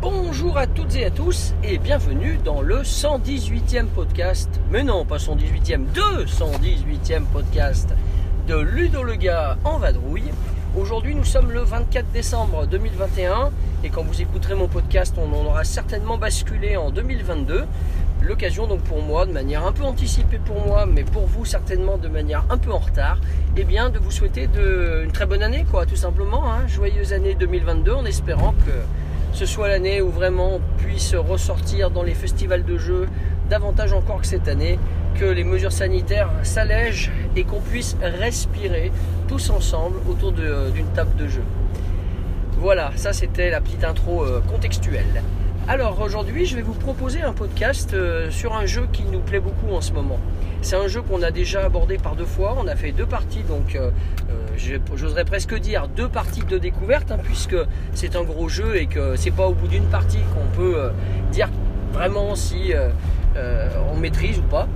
Bonjour 0.00 0.56
à 0.56 0.66
toutes 0.68 0.94
et 0.94 1.06
à 1.06 1.10
tous 1.10 1.52
et 1.64 1.78
bienvenue 1.78 2.38
dans 2.44 2.62
le 2.62 2.82
118e 2.82 3.86
podcast, 3.86 4.48
mais 4.70 4.84
non 4.84 5.04
pas 5.04 5.16
118e, 5.16 5.84
218e 5.92 7.24
podcast 7.32 7.88
de 8.46 8.56
Ludo 8.56 9.02
en 9.64 9.78
vadrouille. 9.78 10.30
Aujourd'hui 10.76 11.14
nous 11.14 11.24
sommes 11.24 11.50
le 11.50 11.60
24 11.60 12.10
décembre 12.12 12.66
2021 12.66 13.50
et 13.82 13.88
quand 13.88 14.02
vous 14.02 14.20
écouterez 14.20 14.54
mon 14.54 14.68
podcast 14.68 15.14
on 15.16 15.32
en 15.32 15.46
aura 15.46 15.64
certainement 15.64 16.18
basculé 16.18 16.76
en 16.76 16.90
2022. 16.90 17.64
L'occasion 18.22 18.66
donc 18.66 18.80
pour 18.80 19.02
moi, 19.02 19.24
de 19.26 19.32
manière 19.32 19.66
un 19.66 19.72
peu 19.72 19.84
anticipée 19.84 20.38
pour 20.38 20.60
moi, 20.66 20.84
mais 20.86 21.04
pour 21.04 21.26
vous 21.26 21.44
certainement 21.44 21.96
de 21.96 22.08
manière 22.08 22.44
un 22.50 22.58
peu 22.58 22.70
en 22.72 22.78
retard, 22.78 23.18
eh 23.56 23.64
bien 23.64 23.88
de 23.88 23.98
vous 23.98 24.10
souhaiter 24.10 24.46
de, 24.46 25.02
une 25.04 25.12
très 25.12 25.26
bonne 25.26 25.42
année 25.42 25.64
quoi, 25.70 25.86
tout 25.86 25.96
simplement. 25.96 26.50
hein. 26.52 26.66
Joyeuse 26.66 27.12
année 27.14 27.34
2022 27.34 27.92
en 27.92 28.04
espérant 28.04 28.52
que 28.66 28.72
ce 29.32 29.46
soit 29.46 29.68
l'année 29.68 30.00
où 30.02 30.10
vraiment 30.10 30.56
on 30.56 30.60
puisse 30.78 31.14
ressortir 31.14 31.90
dans 31.90 32.02
les 32.02 32.14
festivals 32.14 32.64
de 32.64 32.76
jeux 32.76 33.08
davantage 33.48 33.92
encore 33.92 34.20
que 34.20 34.26
cette 34.26 34.48
année, 34.48 34.78
que 35.18 35.24
les 35.24 35.44
mesures 35.44 35.72
sanitaires 35.72 36.30
s'allègent 36.42 37.10
et 37.36 37.44
qu'on 37.44 37.60
puisse 37.60 37.96
respirer 38.02 38.92
tous 39.28 39.50
ensemble 39.50 39.96
autour 40.08 40.32
de- 40.32 40.70
d'une 40.70 40.86
table 40.88 41.14
de 41.16 41.26
jeu. 41.28 41.42
Voilà, 42.58 42.92
ça 42.96 43.12
c'était 43.12 43.50
la 43.50 43.60
petite 43.60 43.84
intro 43.84 44.22
euh, 44.22 44.40
contextuelle. 44.48 45.22
Alors 45.66 46.00
aujourd'hui, 46.02 46.44
je 46.44 46.56
vais 46.56 46.62
vous 46.62 46.74
proposer 46.74 47.22
un 47.22 47.32
podcast 47.32 47.94
euh, 47.94 48.30
sur 48.30 48.54
un 48.54 48.66
jeu 48.66 48.86
qui 48.92 49.02
nous 49.04 49.20
plaît 49.20 49.40
beaucoup 49.40 49.74
en 49.74 49.80
ce 49.80 49.92
moment. 49.92 50.18
C'est 50.60 50.76
un 50.76 50.86
jeu 50.88 51.00
qu'on 51.02 51.22
a 51.22 51.30
déjà 51.30 51.64
abordé 51.64 51.96
par 51.98 52.16
deux 52.16 52.24
fois. 52.26 52.54
On 52.58 52.66
a 52.68 52.76
fait 52.76 52.92
deux 52.92 53.06
parties, 53.06 53.42
donc 53.42 53.74
euh, 53.74 53.90
euh, 54.30 54.76
j'oserais 54.94 55.24
presque 55.24 55.54
dire 55.58 55.88
deux 55.88 56.08
parties 56.08 56.42
de 56.44 56.58
découverte, 56.58 57.10
hein, 57.10 57.18
puisque 57.22 57.56
c'est 57.94 58.14
un 58.14 58.22
gros 58.24 58.48
jeu 58.48 58.76
et 58.76 58.86
que 58.86 59.16
c'est 59.16 59.30
pas 59.30 59.46
au 59.46 59.54
bout 59.54 59.68
d'une 59.68 59.84
partie 59.86 60.20
qu'on 60.34 60.56
peut 60.56 60.74
euh, 60.76 60.90
dire 61.32 61.48
vraiment 61.92 62.34
si 62.34 62.72
euh, 62.74 62.90
euh, 63.36 63.68
on 63.92 63.96
maîtrise 63.96 64.38
ou 64.38 64.42
pas. 64.42 64.68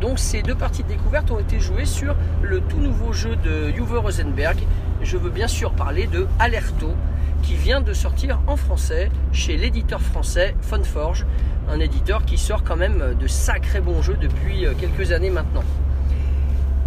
Donc 0.00 0.18
ces 0.18 0.40
deux 0.40 0.54
parties 0.54 0.82
de 0.82 0.88
découverte 0.88 1.30
ont 1.30 1.38
été 1.38 1.60
jouées 1.60 1.84
sur 1.84 2.16
le 2.42 2.60
tout 2.62 2.78
nouveau 2.78 3.12
jeu 3.12 3.36
de 3.36 3.70
Uwe 3.76 3.98
Rosenberg. 3.98 4.58
Je 5.02 5.18
veux 5.18 5.30
bien 5.30 5.46
sûr 5.46 5.72
parler 5.72 6.06
de 6.06 6.26
Alerto, 6.38 6.94
qui 7.42 7.54
vient 7.54 7.82
de 7.82 7.92
sortir 7.92 8.40
en 8.46 8.56
français 8.56 9.10
chez 9.32 9.58
l'éditeur 9.58 10.00
français 10.00 10.54
Funforge, 10.62 11.26
un 11.70 11.80
éditeur 11.80 12.24
qui 12.24 12.38
sort 12.38 12.64
quand 12.64 12.76
même 12.76 13.14
de 13.20 13.26
sacrés 13.26 13.82
bons 13.82 14.00
jeux 14.00 14.16
depuis 14.18 14.66
euh, 14.66 14.72
quelques 14.78 15.12
années 15.12 15.30
maintenant. 15.30 15.64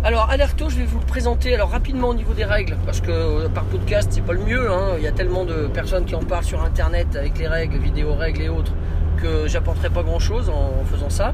Alors 0.03 0.29
Alerto, 0.31 0.69
je 0.69 0.77
vais 0.77 0.85
vous 0.85 0.99
le 0.99 1.05
présenter 1.05 1.53
alors 1.53 1.69
rapidement 1.69 2.09
au 2.09 2.13
niveau 2.15 2.33
des 2.33 2.45
règles, 2.45 2.77
parce 2.85 2.99
que 2.99 3.11
euh, 3.11 3.47
par 3.47 3.63
podcast 3.65 4.09
c'est 4.11 4.25
pas 4.25 4.33
le 4.33 4.43
mieux, 4.43 4.71
hein. 4.71 4.95
il 4.97 5.03
y 5.03 5.07
a 5.07 5.11
tellement 5.11 5.45
de 5.45 5.67
personnes 5.67 6.05
qui 6.05 6.15
en 6.15 6.23
parlent 6.23 6.43
sur 6.43 6.63
internet 6.63 7.15
avec 7.15 7.37
les 7.37 7.47
règles, 7.47 7.77
vidéo 7.77 8.15
règles 8.15 8.41
et 8.41 8.49
autres, 8.49 8.73
que 9.21 9.47
j'apporterai 9.47 9.89
pas 9.89 10.03
grand 10.03 10.19
chose 10.19 10.49
en 10.49 10.83
faisant 10.83 11.09
ça. 11.09 11.33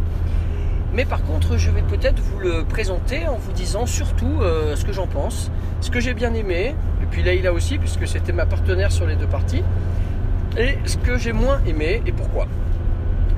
Mais 0.93 1.05
par 1.05 1.23
contre, 1.23 1.57
je 1.57 1.69
vais 1.69 1.83
peut-être 1.83 2.19
vous 2.19 2.39
le 2.39 2.63
présenter 2.63 3.27
en 3.27 3.35
vous 3.35 3.51
disant 3.51 3.85
surtout 3.85 4.41
euh, 4.41 4.75
ce 4.75 4.85
que 4.85 4.91
j'en 4.91 5.07
pense, 5.07 5.51
ce 5.81 5.91
que 5.91 5.99
j'ai 5.99 6.13
bien 6.13 6.33
aimé, 6.33 6.75
et 7.01 7.05
puis 7.05 7.21
Leïla 7.21 7.53
aussi, 7.53 7.77
puisque 7.77 8.07
c'était 8.07 8.31
ma 8.31 8.45
partenaire 8.45 8.91
sur 8.91 9.05
les 9.05 9.15
deux 9.15 9.27
parties, 9.27 9.63
et 10.57 10.77
ce 10.85 10.97
que 10.97 11.17
j'ai 11.17 11.31
moins 11.31 11.61
aimé 11.67 12.01
et 12.05 12.11
pourquoi. 12.11 12.47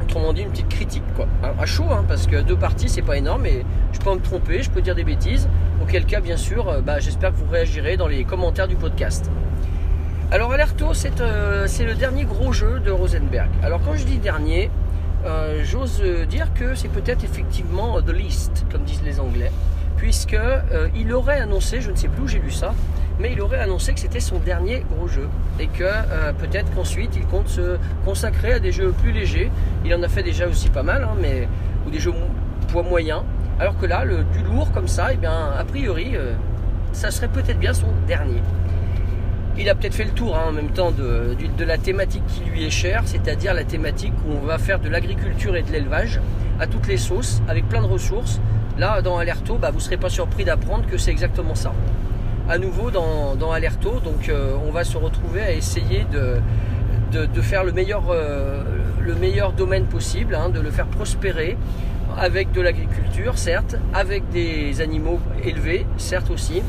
Autrement 0.02 0.34
dit, 0.34 0.42
une 0.42 0.50
petite 0.50 0.70
critique, 0.70 1.03
quoi. 1.16 1.28
Hein, 1.44 1.52
à 1.59 1.66
chaud, 1.66 1.88
hein, 1.92 2.06
parce 2.08 2.25
que 2.25 2.42
deux 2.42 2.56
parties, 2.56 2.90
c'est 2.90 3.02
pas 3.02 3.18
énorme, 3.18 3.46
et 3.46 3.66
je 3.92 4.00
peux 4.00 4.14
me 4.14 4.20
tromper, 4.20 4.64
je 4.64 4.70
peux 4.70 4.81
dire 4.81 4.96
des 4.96 5.04
bêtises, 5.04 5.50
auquel 5.81 6.06
cas, 6.06 6.22
bien 6.22 6.38
sûr, 6.38 6.70
euh, 6.70 6.81
bah, 6.81 7.00
j'espère 7.00 7.31
que 7.31 7.38
vous 7.38 7.52
réagirez 7.52 7.98
dans 7.98 8.08
les 8.08 8.24
commentaires 8.24 8.68
du 8.68 8.75
podcast. 8.75 9.30
Alors, 10.31 10.54
Alerto, 10.54 10.94
c'est 10.94 11.20
euh, 11.20 11.68
le 11.80 11.94
dernier 11.94 12.24
gros 12.24 12.54
jeu 12.54 12.80
de 12.80 12.92
Rosenberg. 12.92 13.50
Alors, 13.64 13.81
quand 13.84 13.96
je 13.96 14.06
dis 14.06 14.18
dernier, 14.18 14.72
euh, 15.26 15.62
j'ose 15.64 16.02
euh, 16.04 16.26
dire 16.26 16.54
que 16.54 16.76
c'est 16.76 16.88
peut-être 16.90 17.24
effectivement 17.24 17.98
euh, 17.98 18.02
The 18.02 18.14
List, 18.14 18.66
comme 18.72 18.84
disent 18.84 19.04
les 19.04 19.20
Anglais, 19.20 19.52
puisque 19.98 20.34
euh, 20.34 20.90
il 20.96 21.14
aurait 21.14 21.40
annoncé, 21.40 21.82
je 21.82 21.92
ne 21.92 21.96
sais 21.96 22.08
plus 22.08 22.24
où 22.24 22.28
j'ai 22.28 22.40
lu 22.40 22.52
ça, 22.52 22.74
mais 23.20 23.34
il 23.34 23.42
aurait 23.42 23.60
annoncé 23.60 23.94
que 23.94 24.00
c'était 24.00 24.20
son 24.20 24.40
dernier 24.40 24.84
gros 24.96 25.08
jeu 25.08 25.30
et 25.60 25.68
que 25.68 25.84
euh, 25.84 26.34
peut-être 26.34 26.74
qu'ensuite 26.74 27.16
il 27.16 27.26
compte 27.28 27.48
se 27.48 27.78
consacrer 28.04 28.54
à 28.54 28.60
des 28.60 28.72
jeux 28.72 28.94
plus 29.02 29.12
légers. 29.12 29.52
Il 29.86 29.94
en 29.94 30.02
a 30.02 30.08
fait 30.08 30.24
déjà 30.24 30.48
aussi 30.48 30.70
pas 30.70 30.84
mal, 30.84 31.04
hein, 31.04 31.16
mais 31.22 31.48
ou 31.86 31.92
des 31.92 32.00
jeux 32.00 32.14
poids 32.70 32.84
moyen. 32.84 33.24
Alors 33.60 33.78
que 33.78 33.86
là, 33.86 34.06
le, 34.06 34.24
du 34.24 34.42
lourd 34.44 34.72
comme 34.72 34.88
ça, 34.88 35.14
et 35.14 35.18
bien 35.18 35.52
a 35.56 35.64
priori, 35.64 36.16
euh, 36.16 36.34
ça 36.94 37.12
serait 37.12 37.28
peut-être 37.28 37.60
bien 37.60 37.74
son 37.74 37.88
dernier. 38.08 38.42
Il 39.57 39.69
a 39.69 39.75
peut-être 39.75 39.94
fait 39.94 40.06
le 40.06 40.12
tour 40.12 40.35
hein, 40.35 40.45
en 40.50 40.51
même 40.51 40.69
temps 40.69 40.91
de, 40.91 41.35
la 41.63 41.78
thématique 41.78 42.25
qui 42.28 42.44
lui 42.50 42.66
est 42.66 42.72
chère, 42.72 43.03
c'est-à-dire 43.06 43.53
la 43.53 43.63
thématique 43.63 44.13
où 44.25 44.31
on 44.41 44.45
va 44.45 44.57
faire 44.57 44.79
de 44.79 44.89
l'agriculture 44.89 45.56
et 45.56 45.62
de 45.62 45.72
l'élevage 45.72 46.19
à 46.59 46.67
toutes 46.67 46.88
les 46.88 46.97
sauces, 46.97 47.41
avec 47.47 47.67
plein 47.67 47.81
de 47.81 47.88
ressources. 47.88 48.39
Là, 48.78 49.01
dans 49.01 49.17
Alerto, 49.17 49.57
bah, 49.57 49.69
vous 49.69 49.78
ne 49.78 49.84
serez 49.84 49.97
pas 49.97 50.09
surpris 50.09 50.45
d'apprendre 50.45 50.85
que 50.88 50.97
c'est 50.97 51.12
exactement 51.12 51.56
ça. 51.56 51.73
À 52.50 52.57
nouveau, 52.57 52.91
dans, 52.91 53.51
Alerto, 53.51 54.00
donc, 54.00 54.29
euh, 54.29 54.56
on 54.66 54.72
va 54.72 54.84
se 54.84 54.97
retrouver 54.97 55.41
à 55.41 55.51
essayer 55.51 56.06
de, 56.12 57.41
faire 57.41 57.63
le 57.63 57.72
meilleur, 57.72 58.03
euh, 58.09 58.63
le 59.00 59.16
meilleur 59.16 59.53
domaine 59.53 59.85
possible, 59.85 60.35
hein, 60.35 60.50
de 60.50 60.59
le 60.59 60.72
faire 60.72 60.88
prospérer 60.88 61.57
avec 62.18 62.51
de 62.51 62.62
l'agriculture, 62.62 63.38
certes, 63.38 63.78
avec 63.94 64.29
des 64.29 64.81
animaux 64.81 65.19
élevés, 65.44 65.85
certes 65.97 66.29
aussi, 66.29 66.62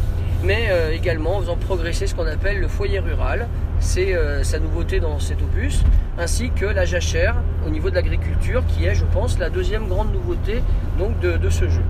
mais 0.43 0.69
euh, 0.71 0.93
également 0.93 1.37
en 1.37 1.41
faisant 1.41 1.57
progresser 1.57 2.07
ce 2.07 2.15
qu'on 2.15 2.27
appelle 2.27 2.59
le 2.59 2.69
foyer 2.69 2.99
rural. 2.99 3.49
C'est 3.79 4.15
euh, 4.15 4.43
sa 4.43 4.59
nouveauté 4.59 5.01
dans 5.01 5.19
cet 5.19 5.41
opus, 5.43 5.83
ainsi 6.19 6.51
que 6.51 6.67
la 6.67 6.85
jachère 6.85 7.37
au 7.67 7.71
niveau 7.71 7.91
de 7.91 7.95
l'agriculture, 7.95 8.63
qui 8.67 8.85
est, 8.85 8.95
je 8.95 9.05
pense, 9.05 9.39
la 9.39 9.51
deuxième 9.51 9.89
grande 9.89 10.13
nouveauté 10.13 10.63
donc, 10.99 11.19
de, 11.21 11.51
ce 11.51 11.69
jeu. 11.69 11.83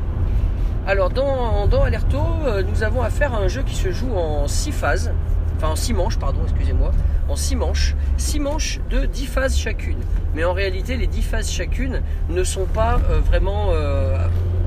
Alors, 0.86 1.10
dans, 1.10 1.82
Alerto, 1.82 2.18
euh, 2.46 2.62
nous 2.62 2.82
avons 2.82 3.02
affaire 3.02 3.34
à 3.34 3.38
un 3.38 3.48
jeu 3.48 3.62
qui 3.62 3.74
se 3.74 3.90
joue 3.90 4.14
en 4.14 4.48
6 4.48 4.72
phases, 4.72 5.12
enfin 5.56 5.68
en 5.68 5.76
6 5.76 5.94
manches, 5.94 6.18
pardon, 6.18 6.40
excusez-moi, 6.44 6.92
en 7.28 7.36
6 7.36 7.56
manches, 7.56 7.94
6 8.16 8.40
manches 8.40 8.80
de 8.90 9.06
10 9.06 9.26
phases 9.26 9.56
chacune. 9.56 9.98
Mais 10.34 10.44
en 10.44 10.52
réalité, 10.52 10.96
les 10.96 11.06
10 11.06 11.22
phases 11.22 11.50
chacune 11.50 12.02
ne 12.28 12.42
sont 12.42 12.64
pas 12.64 12.98
vraiment 13.26 13.68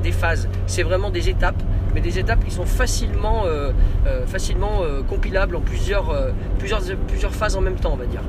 des 0.04 0.12
phases, 0.12 0.48
c'est 0.68 0.84
vraiment 0.84 1.10
des 1.10 1.30
étapes, 1.30 1.62
mais 1.96 2.02
des 2.02 2.20
étapes 2.20 2.44
qui 2.44 2.52
sont 2.52 2.66
facilement, 2.66 3.46
euh, 3.46 3.72
euh, 4.06 4.28
facilement 4.28 4.82
euh, 4.84 5.02
compilables 5.02 5.56
en 5.56 5.62
plusieurs, 5.62 6.14
plusieurs, 6.60 6.82
plusieurs 7.08 7.34
phases 7.34 7.56
en 7.56 7.62
même 7.62 7.76
temps, 7.76 7.94
on 7.94 7.98
va 7.98 8.06
dire. 8.06 8.22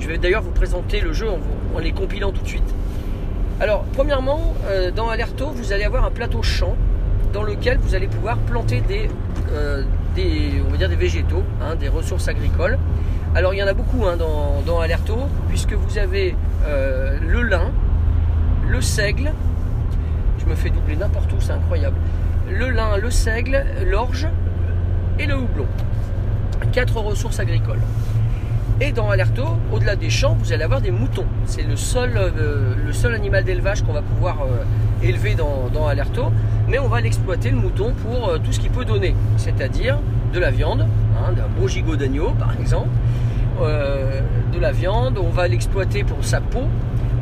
Je 0.00 0.08
vais 0.08 0.16
d'ailleurs 0.16 0.42
vous 0.42 0.50
présenter 0.50 1.00
le 1.00 1.12
jeu 1.12 1.28
en, 1.28 1.78
les 1.78 1.92
compilant 1.92 2.32
tout 2.32 2.42
de 2.42 2.48
suite. 2.48 2.74
Alors, 3.60 3.84
premièrement, 3.92 4.54
dans 4.96 5.08
Alerto, 5.08 5.50
vous 5.50 5.72
allez 5.72 5.84
avoir 5.84 6.04
un 6.04 6.10
plateau 6.10 6.42
champ 6.42 6.76
dans 7.32 7.42
lequel 7.42 7.78
vous 7.78 7.94
allez 7.94 8.06
pouvoir 8.06 8.38
planter 8.38 8.80
des, 8.80 9.10
des, 10.14 10.62
on 10.66 10.70
va 10.70 10.76
dire 10.76 10.88
des 10.88 10.96
végétaux, 10.96 11.42
hein, 11.60 11.74
des 11.74 11.88
ressources 11.88 12.28
agricoles. 12.28 12.78
Alors, 13.34 13.52
il 13.52 13.58
y 13.58 13.62
en 13.62 13.66
a 13.66 13.74
beaucoup 13.74 14.06
hein, 14.06 14.16
dans, 14.16 14.80
Alerto, 14.80 15.16
puisque 15.48 15.74
vous 15.74 15.98
avez 15.98 16.34
le 16.64 17.42
lin, 17.42 17.70
le 18.68 18.80
seigle, 18.80 19.32
je 20.38 20.46
me 20.46 20.54
fais 20.54 20.70
doubler 20.70 20.96
n'importe 20.96 21.32
où, 21.32 21.40
c'est 21.40 21.52
incroyable. 21.52 21.96
Le 22.50 22.70
lin, 22.70 22.96
le 22.96 23.10
seigle, 23.10 23.64
l'orge 23.86 24.26
et 25.18 25.26
le 25.26 25.36
houblon. 25.36 25.66
Quatre 26.72 26.96
ressources 26.98 27.40
agricoles. 27.40 27.80
Et 28.80 28.92
dans 28.92 29.10
Alerto, 29.10 29.44
au-delà 29.72 29.96
des 29.96 30.08
champs, 30.08 30.36
vous 30.38 30.52
allez 30.52 30.62
avoir 30.62 30.80
des 30.80 30.92
moutons. 30.92 31.26
C'est 31.46 31.62
le 31.62 31.74
seul, 31.74 32.12
euh, 32.16 33.14
animal 33.14 33.42
d'élevage 33.42 33.82
qu'on 33.82 33.92
va 33.92 34.02
pouvoir 34.02 34.42
euh, 34.42 35.04
élever 35.04 35.34
dans, 35.34 35.86
Alerto. 35.88 36.26
Mais 36.68 36.78
on 36.78 36.86
va 36.86 37.00
l'exploiter, 37.00 37.50
le 37.50 37.56
mouton, 37.56 37.92
pour 38.02 38.28
euh, 38.28 38.38
tout 38.38 38.52
ce 38.52 38.60
qu'il 38.60 38.70
peut 38.70 38.84
donner. 38.84 39.16
C'est-à-dire 39.36 39.98
de 40.32 40.38
la 40.38 40.52
viande, 40.52 40.86
hein, 41.16 41.32
d'un 41.32 41.48
beau 41.58 41.66
gigot 41.66 41.96
d'agneau 41.96 42.30
par 42.38 42.52
exemple. 42.58 42.90
De 43.60 44.60
la 44.60 44.70
viande, 44.70 45.18
on 45.18 45.30
va 45.30 45.48
l'exploiter 45.48 46.04
pour 46.04 46.24
sa 46.24 46.40
peau. 46.40 46.62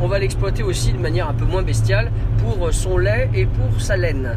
On 0.03 0.07
va 0.07 0.19
l'exploiter 0.19 0.63
aussi 0.63 0.93
de 0.93 0.99
manière 0.99 1.31
un 1.31 1.33
peu 1.33 1.47
moins 1.47 1.63
bestiale 1.63 2.11
pour 2.37 2.75
son 2.75 2.99
lait 2.99 3.31
et 3.33 3.47
pour 3.47 3.81
sa 3.81 3.97
laine. 3.97 4.37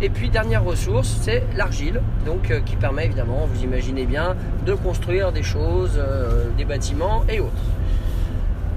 Et 0.00 0.10
puis 0.10 0.30
dernière 0.30 0.62
ressource, 0.62 1.18
c'est 1.22 1.42
l'argile, 1.56 2.00
donc 2.24 2.52
euh, 2.52 2.60
qui 2.60 2.76
permet 2.76 3.06
évidemment, 3.06 3.48
vous 3.52 3.64
imaginez 3.64 4.06
bien, 4.06 4.36
de 4.64 4.74
construire 4.74 5.32
des 5.32 5.42
choses, 5.42 5.96
euh, 5.96 6.44
des 6.56 6.64
bâtiments 6.64 7.24
et 7.28 7.40
autres. 7.40 7.50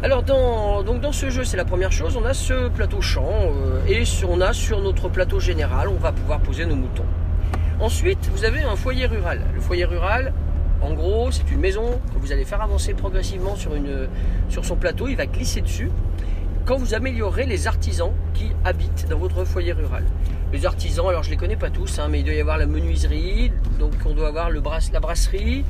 Alors 0.01 0.23
dans, 0.23 1.12
ce 1.12 1.29
jeu, 1.29 1.44
c'est 1.44 1.57
la 1.57 1.65
première 1.65 1.91
chose, 1.91 2.18
on 2.18 2.25
a 2.25 2.33
ce 2.33 2.69
plateau 2.69 3.01
champ 3.01 3.29
euh, 3.29 3.85
et 3.88 4.03
on 4.27 4.41
a 4.41 4.51
sur 4.51 4.81
notre 4.81 5.09
plateau 5.09 5.39
général, 5.39 5.89
on 5.89 6.00
va 6.00 6.12
pouvoir 6.12 6.39
poser 6.39 6.65
nos 6.65 6.75
moutons. 6.75 7.06
Ensuite, 7.79 8.27
vous 8.33 8.44
avez 8.44 8.62
un 8.62 8.75
foyer 8.75 9.06
rural. 9.06 9.41
Le 9.53 9.62
foyer 9.62 9.85
rural, 9.85 10.33
en 10.81 10.94
gros, 10.94 11.29
c'est 11.29 11.51
une 11.51 11.59
maison 11.59 12.00
que 12.15 12.19
vous 12.19 12.31
allez 12.31 12.45
faire 12.45 12.63
avancer 12.63 12.95
progressivement 12.95 13.56
sur 13.56 14.65
son 14.65 14.75
plateau. 14.75 15.07
Il 15.07 15.17
va 15.17 15.27
glisser 15.27 15.62
dessus 15.62 15.91
quand 16.65 16.77
vous 16.77 16.93
améliorez 16.93 17.45
les 17.45 17.67
artisans 17.67 18.11
qui 18.33 18.51
habitent 18.63 19.07
dans 19.09 19.17
votre 19.17 19.43
foyer 19.45 19.73
rural. 19.73 20.03
Les 20.53 20.65
artisans, 20.65 21.07
alors 21.07 21.23
je 21.23 21.29
ne 21.29 21.31
les 21.31 21.37
connais 21.37 21.55
pas 21.55 21.69
tous, 21.69 21.99
hein, 21.99 22.07
mais 22.09 22.19
il 22.19 22.25
doit 22.25 22.33
y 22.33 22.41
avoir 22.41 22.57
la 22.57 22.65
menuiserie, 22.65 23.51
donc 23.79 23.93
on 24.05 24.13
doit 24.13 24.27
avoir 24.27 24.49
la 24.49 24.99
brasserie, 24.99 25.63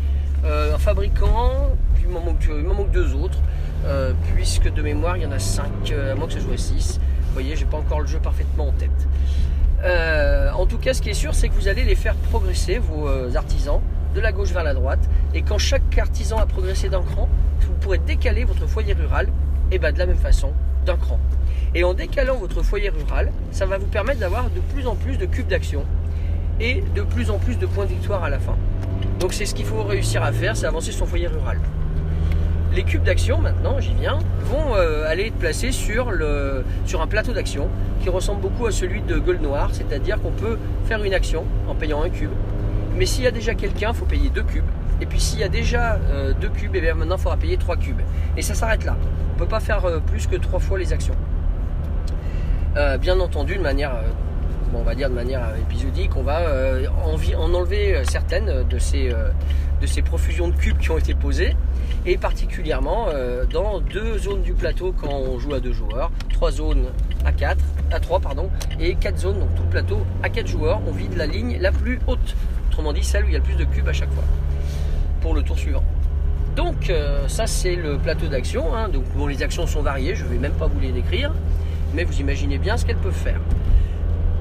euh, 0.44 0.76
un 0.76 0.78
fabricant, 0.78 1.76
puis 1.94 2.06
il 2.08 2.10
m'en 2.10 2.74
manque, 2.74 2.92
deux 2.92 3.14
autres, 3.14 3.38
euh, 3.86 4.14
puisque 4.34 4.74
de 4.74 4.82
mémoire 4.82 5.18
il 5.18 5.24
y 5.24 5.26
en 5.26 5.32
a 5.32 5.40
cinq, 5.40 5.92
euh, 5.92 6.14
à 6.14 6.16
moins 6.16 6.28
que 6.28 6.34
ce 6.34 6.40
soit 6.40 6.58
six. 6.58 7.00
Vous 7.28 7.34
voyez, 7.34 7.56
j'ai 7.56 7.66
pas 7.66 7.78
encore 7.78 8.02
le 8.02 8.08
jeu 8.08 8.20
parfaitement 8.20 8.70
en 8.70 8.74
tête. 8.74 8.90
en 10.54 10.66
tout 10.66 10.78
cas, 10.78 10.94
ce 10.94 11.02
qui 11.02 11.10
est 11.10 11.14
sûr, 11.14 11.34
c'est 11.34 11.48
que 11.50 11.54
vous 11.54 11.68
allez 11.68 11.84
les 11.84 11.96
faire 11.96 12.16
progresser, 12.16 12.80
vos 12.80 13.08
artisans, 13.36 13.82
de 14.14 14.20
la 14.20 14.32
gauche 14.32 14.52
vers 14.52 14.64
la 14.64 14.74
droite. 14.74 15.10
Et 15.34 15.42
quand 15.42 15.58
chaque 15.58 15.98
artisan 15.98 16.38
a 16.38 16.46
progressé 16.46 16.90
d'un 16.90 17.02
cran, 17.02 17.30
vous 17.62 17.74
pourrez 17.80 18.00
décaler 18.00 18.44
votre 18.44 18.68
foyer 18.68 18.94
rural, 18.94 19.28
et 19.72 19.80
bien 19.80 19.92
de 19.92 20.00
la 20.00 20.06
même 20.06 20.18
façon, 20.18 20.52
d'un 20.86 20.98
cran. 20.98 21.20
Et 21.74 21.84
en 21.84 21.94
décalant 21.94 22.38
votre 22.38 22.64
foyer 22.64 22.90
rural, 22.90 23.32
ça 23.52 23.66
va 23.66 23.78
vous 23.78 23.88
permettre 23.88 24.20
d'avoir 24.20 24.50
de 24.50 24.60
plus 24.74 24.88
en 24.88 24.96
plus 24.96 25.18
de 25.18 25.26
cubes 25.26 25.48
d'action 25.48 25.86
et 26.60 26.84
de 26.96 27.02
plus 27.02 27.32
en 27.32 27.38
plus 27.38 27.58
de 27.58 27.66
points 27.66 27.86
de 27.86 27.92
victoire 27.92 28.24
à 28.24 28.30
la 28.30 28.40
fin. 28.40 28.56
Donc 29.20 29.34
c'est 29.34 29.46
ce 29.46 29.56
qu'il 29.56 29.66
faut 29.66 29.84
réussir 29.84 30.24
à 30.24 30.32
faire, 30.32 30.58
c'est 30.58 30.66
avancer 30.66 30.92
son 30.92 31.06
foyer 31.06 31.28
rural. 31.28 31.60
Les 32.74 32.84
cubes 32.84 33.04
d'action, 33.04 33.40
maintenant, 33.40 33.80
j'y 33.80 33.94
viens, 33.94 34.20
vont 34.46 34.76
euh, 34.76 35.06
aller 35.06 35.28
être 35.28 35.36
placés 35.36 35.72
sur, 35.72 36.12
sur 36.86 37.02
un 37.02 37.08
plateau 37.08 37.34
d'action 37.34 37.68
qui 38.02 38.10
ressemble 38.10 38.42
beaucoup 38.42 38.66
à 38.66 38.72
celui 38.72 39.02
de 39.02 39.20
Gueule 39.20 39.42
Noire, 39.42 39.70
c'est-à-dire 39.74 40.22
qu'on 40.22 40.32
peut 40.32 40.58
faire 40.86 41.04
une 41.04 41.14
action 41.14 41.46
en 41.68 41.76
payant 41.76 42.02
un 42.02 42.10
cube. 42.10 42.32
Mais 42.98 43.06
s'il 43.06 43.24
y 43.24 43.28
a 43.28 43.32
déjà 43.32 43.56
quelqu'un, 43.56 43.92
il 43.92 43.96
faut 43.96 44.06
payer 44.06 44.30
deux 44.30 44.44
cubes. 44.44 44.66
Et 45.00 45.06
puis 45.06 45.20
s'il 45.20 45.40
y 45.40 45.44
a 45.44 45.50
déjà 45.50 45.96
euh, 45.96 46.34
deux 46.40 46.50
cubes, 46.50 46.76
et 46.76 46.80
eh 46.80 46.82
bien 46.82 46.94
maintenant 46.94 47.16
il 47.16 47.22
faudra 47.22 47.38
payer 47.38 47.58
trois 47.58 47.78
cubes. 47.78 48.02
Et 48.38 48.42
ça 48.42 48.54
s'arrête 48.54 48.86
là. 48.86 48.96
On 49.32 49.34
ne 49.34 49.40
peut 49.40 49.48
pas 49.48 49.60
faire 49.60 49.86
euh, 49.86 50.00
plus 50.00 50.28
que 50.28 50.36
trois 50.36 50.60
fois 50.60 50.78
les 50.78 50.94
actions. 50.94 51.16
bien 53.00 53.20
entendu, 53.20 53.58
de 53.58 53.62
manière 53.62 53.94
on 54.74 54.84
va 54.84 54.96
dire 54.96 55.10
de 55.10 55.16
manière 55.16 55.54
épisodique, 55.60 56.16
on 56.16 56.24
va 56.24 56.40
euh, 56.42 56.88
en, 57.04 57.54
enlever 57.54 57.96
euh, 57.96 58.04
certaines 58.04 58.64
de 58.68 58.80
ces, 58.80 59.12
euh, 59.12 59.30
de 59.82 59.86
ces 59.86 60.02
profusions 60.02 60.48
de 60.48 60.56
cubes 60.56 60.78
qui 60.78 60.92
ont 60.92 60.98
été 60.98 61.14
posées, 61.14 61.56
et 62.06 62.18
particulièrement 62.18 63.08
dans 63.52 63.80
deux 63.80 64.18
zones 64.18 64.42
du 64.42 64.54
plateau 64.54 64.94
quand 65.00 65.14
on 65.14 65.38
joue 65.38 65.54
à 65.54 65.60
deux 65.60 65.74
joueurs, 65.74 66.12
trois 66.32 66.52
zones 66.52 66.88
à 67.26 67.32
4, 67.32 67.64
à 67.92 68.00
3 68.00 68.20
pardon, 68.20 68.50
et 68.80 68.96
quatre 68.96 69.20
zones, 69.20 69.40
donc 69.40 69.54
tout 69.56 69.64
le 69.64 69.70
plateau 69.70 70.00
à 70.24 70.30
quatre 70.30 70.48
joueurs, 70.48 70.82
on 70.88 70.92
vide 70.92 71.16
la 71.16 71.28
ligne 71.28 71.58
la 71.60 71.72
plus 71.72 72.00
haute, 72.08 72.36
autrement 72.72 72.94
dit 72.94 73.04
celle 73.04 73.26
où 73.26 73.28
il 73.28 73.34
y 73.34 73.36
a 73.36 73.40
le 73.40 73.44
plus 73.44 73.56
de 73.56 73.66
cubes 73.66 73.88
à 73.88 73.94
chaque 73.94 74.12
fois, 74.12 74.24
pour 75.20 75.34
le 75.36 75.44
tour 75.44 75.60
suivant. 75.60 75.84
Donc 76.56 76.92
ça 77.28 77.48
c'est 77.48 77.76
le 77.76 77.98
plateau 77.98 78.28
d'action, 78.28 78.76
hein. 78.76 78.90
donc 78.90 79.04
bon, 79.16 79.28
les 79.28 79.44
actions 79.44 79.68
sont 79.68 79.82
variées, 79.82 80.16
je 80.16 80.24
ne 80.24 80.30
vais 80.30 80.38
même 80.38 80.54
pas 80.54 80.68
vous 80.68 80.80
les 80.80 80.92
décrire, 80.92 81.32
mais 81.94 82.04
vous 82.04 82.20
imaginez 82.20 82.58
bien 82.58 82.78
ce 82.78 82.86
qu'elles 82.86 82.98
peuvent 82.98 83.14
faire. 83.14 83.40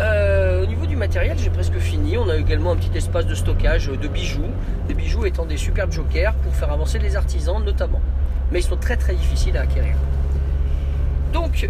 Euh, 0.00 0.62
au 0.62 0.66
niveau 0.66 0.86
du 0.86 0.96
matériel, 0.96 1.36
j'ai 1.38 1.50
presque 1.50 1.76
fini. 1.78 2.16
On 2.16 2.28
a 2.28 2.36
également 2.36 2.72
un 2.72 2.76
petit 2.76 2.96
espace 2.96 3.26
de 3.26 3.34
stockage 3.34 3.88
de 3.88 4.08
bijoux. 4.08 4.50
Des 4.88 4.94
bijoux 4.94 5.26
étant 5.26 5.44
des 5.44 5.58
superbes 5.58 5.92
jokers 5.92 6.32
pour 6.36 6.54
faire 6.54 6.72
avancer 6.72 6.98
les 6.98 7.16
artisans 7.16 7.62
notamment. 7.62 8.00
Mais 8.50 8.60
ils 8.60 8.64
sont 8.64 8.76
très 8.76 8.96
très 8.96 9.14
difficiles 9.14 9.56
à 9.58 9.62
acquérir. 9.62 9.94
Donc, 11.32 11.68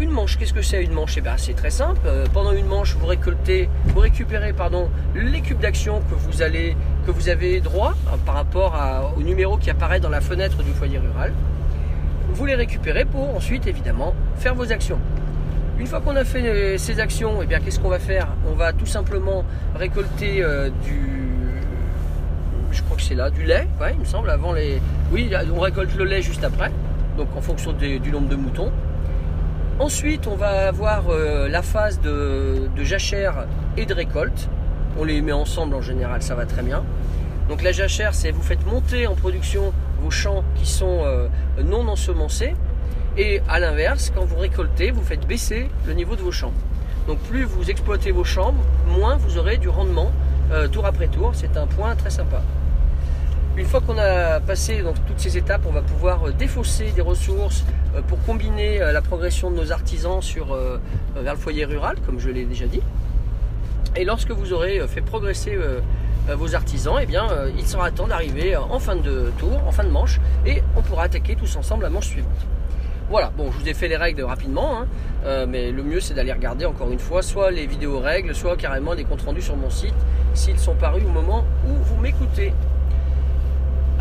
une 0.00 0.10
manche, 0.10 0.38
qu'est-ce 0.38 0.52
que 0.52 0.62
c'est 0.62 0.82
une 0.82 0.92
manche? 0.92 1.16
Eh 1.16 1.20
ben, 1.20 1.34
C'est 1.36 1.54
très 1.54 1.70
simple. 1.70 2.00
Euh, 2.06 2.26
pendant 2.32 2.52
une 2.52 2.66
manche, 2.66 2.94
vous 2.96 3.06
récoltez, 3.06 3.68
vous 3.86 4.00
récupérez 4.00 4.52
pardon, 4.52 4.88
les 5.14 5.40
cubes 5.40 5.60
d'action 5.60 6.00
que 6.00 6.14
vous 7.10 7.28
avez 7.28 7.60
droit 7.60 7.94
euh, 8.08 8.16
par 8.24 8.34
rapport 8.34 9.14
au 9.16 9.22
numéro 9.22 9.56
qui 9.56 9.70
apparaît 9.70 10.00
dans 10.00 10.08
la 10.08 10.20
fenêtre 10.20 10.62
du 10.62 10.72
foyer 10.72 10.98
rural. 10.98 11.32
Vous 12.30 12.46
les 12.46 12.54
récupérez 12.54 13.04
pour 13.04 13.34
ensuite 13.34 13.66
évidemment 13.66 14.14
faire 14.36 14.54
vos 14.54 14.72
actions. 14.72 14.98
Une 15.78 15.86
fois 15.86 16.00
qu'on 16.00 16.16
a 16.16 16.24
fait 16.24 16.78
ces 16.78 17.00
actions, 17.00 17.42
eh 17.42 17.46
bien 17.46 17.60
qu'est-ce 17.60 17.80
qu'on 17.80 17.88
va 17.88 17.98
faire? 17.98 18.28
On 18.48 18.54
va 18.54 18.72
tout 18.72 18.86
simplement 18.86 19.44
récolter 19.74 20.42
euh, 20.42 20.70
du. 20.84 21.10
Je 22.70 22.82
crois 22.82 22.96
que 22.96 23.02
c'est 23.02 23.14
là, 23.14 23.30
du 23.30 23.44
lait, 23.44 23.68
ouais, 23.80 23.92
il 23.94 24.00
me 24.00 24.04
semble, 24.04 24.30
avant 24.30 24.52
les. 24.52 24.80
Oui, 25.12 25.30
on 25.54 25.60
récolte 25.60 25.94
le 25.96 26.04
lait 26.04 26.22
juste 26.22 26.42
après, 26.42 26.72
donc 27.16 27.28
en 27.36 27.40
fonction 27.40 27.72
du 27.72 28.10
nombre 28.10 28.28
de 28.28 28.36
moutons. 28.36 28.72
Ensuite, 29.80 30.28
on 30.28 30.36
va 30.36 30.68
avoir 30.68 31.08
euh, 31.08 31.48
la 31.48 31.60
phase 31.60 32.00
de, 32.00 32.68
jachère 32.82 33.46
et 33.76 33.86
de 33.86 33.92
récolte. 33.92 34.48
On 34.96 35.02
les 35.02 35.20
met 35.20 35.32
ensemble 35.32 35.74
en 35.74 35.82
général, 35.82 36.22
ça 36.22 36.36
va 36.36 36.46
très 36.46 36.62
bien. 36.62 36.84
Donc 37.48 37.60
la 37.60 37.72
jachère, 37.72 38.14
c'est 38.14 38.30
vous 38.30 38.42
faites 38.42 38.64
monter 38.66 39.08
en 39.08 39.16
production 39.16 39.72
vos 40.00 40.12
champs 40.12 40.44
qui 40.54 40.66
sont 40.66 41.02
euh, 41.04 41.26
non 41.64 41.88
ensemencés 41.88 42.54
et 43.16 43.40
à 43.48 43.58
l'inverse, 43.58 44.12
quand 44.14 44.24
vous 44.24 44.36
récoltez, 44.36 44.92
vous 44.92 45.02
faites 45.02 45.26
baisser 45.26 45.68
le 45.86 45.92
niveau 45.92 46.14
de 46.14 46.22
vos 46.22 46.32
champs. 46.32 46.52
Donc 47.08 47.18
plus 47.18 47.42
vous 47.42 47.68
exploitez 47.68 48.12
vos 48.12 48.24
champs, 48.24 48.54
moins 48.86 49.16
vous 49.16 49.38
aurez 49.38 49.56
du 49.56 49.68
rendement 49.68 50.12
euh, 50.52 50.68
tour 50.68 50.86
après 50.86 51.08
tour. 51.08 51.32
C'est 51.34 51.56
un 51.56 51.66
point 51.66 51.96
très 51.96 52.10
sympa. 52.10 52.42
Une 53.56 53.66
fois 53.66 53.80
qu'on 53.80 53.96
a 53.98 54.40
passé 54.40 54.82
toutes 55.06 55.20
ces 55.20 55.38
étapes, 55.38 55.62
on 55.68 55.72
va 55.72 55.82
pouvoir 55.82 56.26
euh, 56.26 56.32
défausser 56.32 56.90
des 56.90 57.00
ressources 57.00 57.64
euh, 57.94 58.02
pour 58.02 58.20
combiner 58.24 58.78
la 58.78 59.00
progression 59.00 59.50
de 59.50 59.56
nos 59.56 59.70
artisans 59.70 60.20
vers 61.14 61.34
le 61.34 61.38
foyer 61.38 61.64
rural, 61.64 61.96
comme 62.04 62.18
je 62.18 62.30
l'ai 62.30 62.44
déjà 62.44 62.66
dit. 62.66 62.82
Et 63.94 64.04
lorsque 64.04 64.32
vous 64.32 64.52
aurez 64.52 64.80
fait 64.88 65.02
progresser 65.02 65.56
vos 66.28 66.56
artisans, 66.56 66.96
eh 67.00 67.06
bien, 67.06 67.28
il 67.56 67.64
sera 67.64 67.92
temps 67.92 68.08
d'arriver 68.08 68.56
en 68.56 68.80
fin 68.80 68.96
de 68.96 69.30
tour, 69.38 69.62
en 69.64 69.70
fin 69.70 69.84
de 69.84 69.90
manche, 69.90 70.20
et 70.44 70.64
on 70.76 70.82
pourra 70.82 71.04
attaquer 71.04 71.36
tous 71.36 71.54
ensemble 71.54 71.84
la 71.84 71.90
manche 71.90 72.08
suivante. 72.08 72.46
Voilà, 73.10 73.30
bon, 73.36 73.52
je 73.52 73.58
vous 73.58 73.68
ai 73.68 73.74
fait 73.74 73.86
les 73.86 73.96
règles 73.96 74.22
rapidement, 74.22 74.78
hein. 74.78 74.86
euh, 75.26 75.46
mais 75.46 75.70
le 75.70 75.82
mieux 75.82 76.00
c'est 76.00 76.14
d'aller 76.14 76.32
regarder 76.32 76.64
encore 76.64 76.90
une 76.90 76.98
fois 76.98 77.20
soit 77.20 77.50
les 77.50 77.66
vidéos 77.66 78.00
règles, 78.00 78.34
soit 78.34 78.56
carrément 78.56 78.94
des 78.94 79.04
comptes 79.04 79.22
rendus 79.22 79.42
sur 79.42 79.56
mon 79.56 79.68
site, 79.68 79.94
s'ils 80.32 80.58
sont 80.58 80.74
parus 80.74 81.04
au 81.04 81.10
moment 81.10 81.44
où 81.68 81.74
vous 81.74 81.96
m'écoutez. 81.96 82.54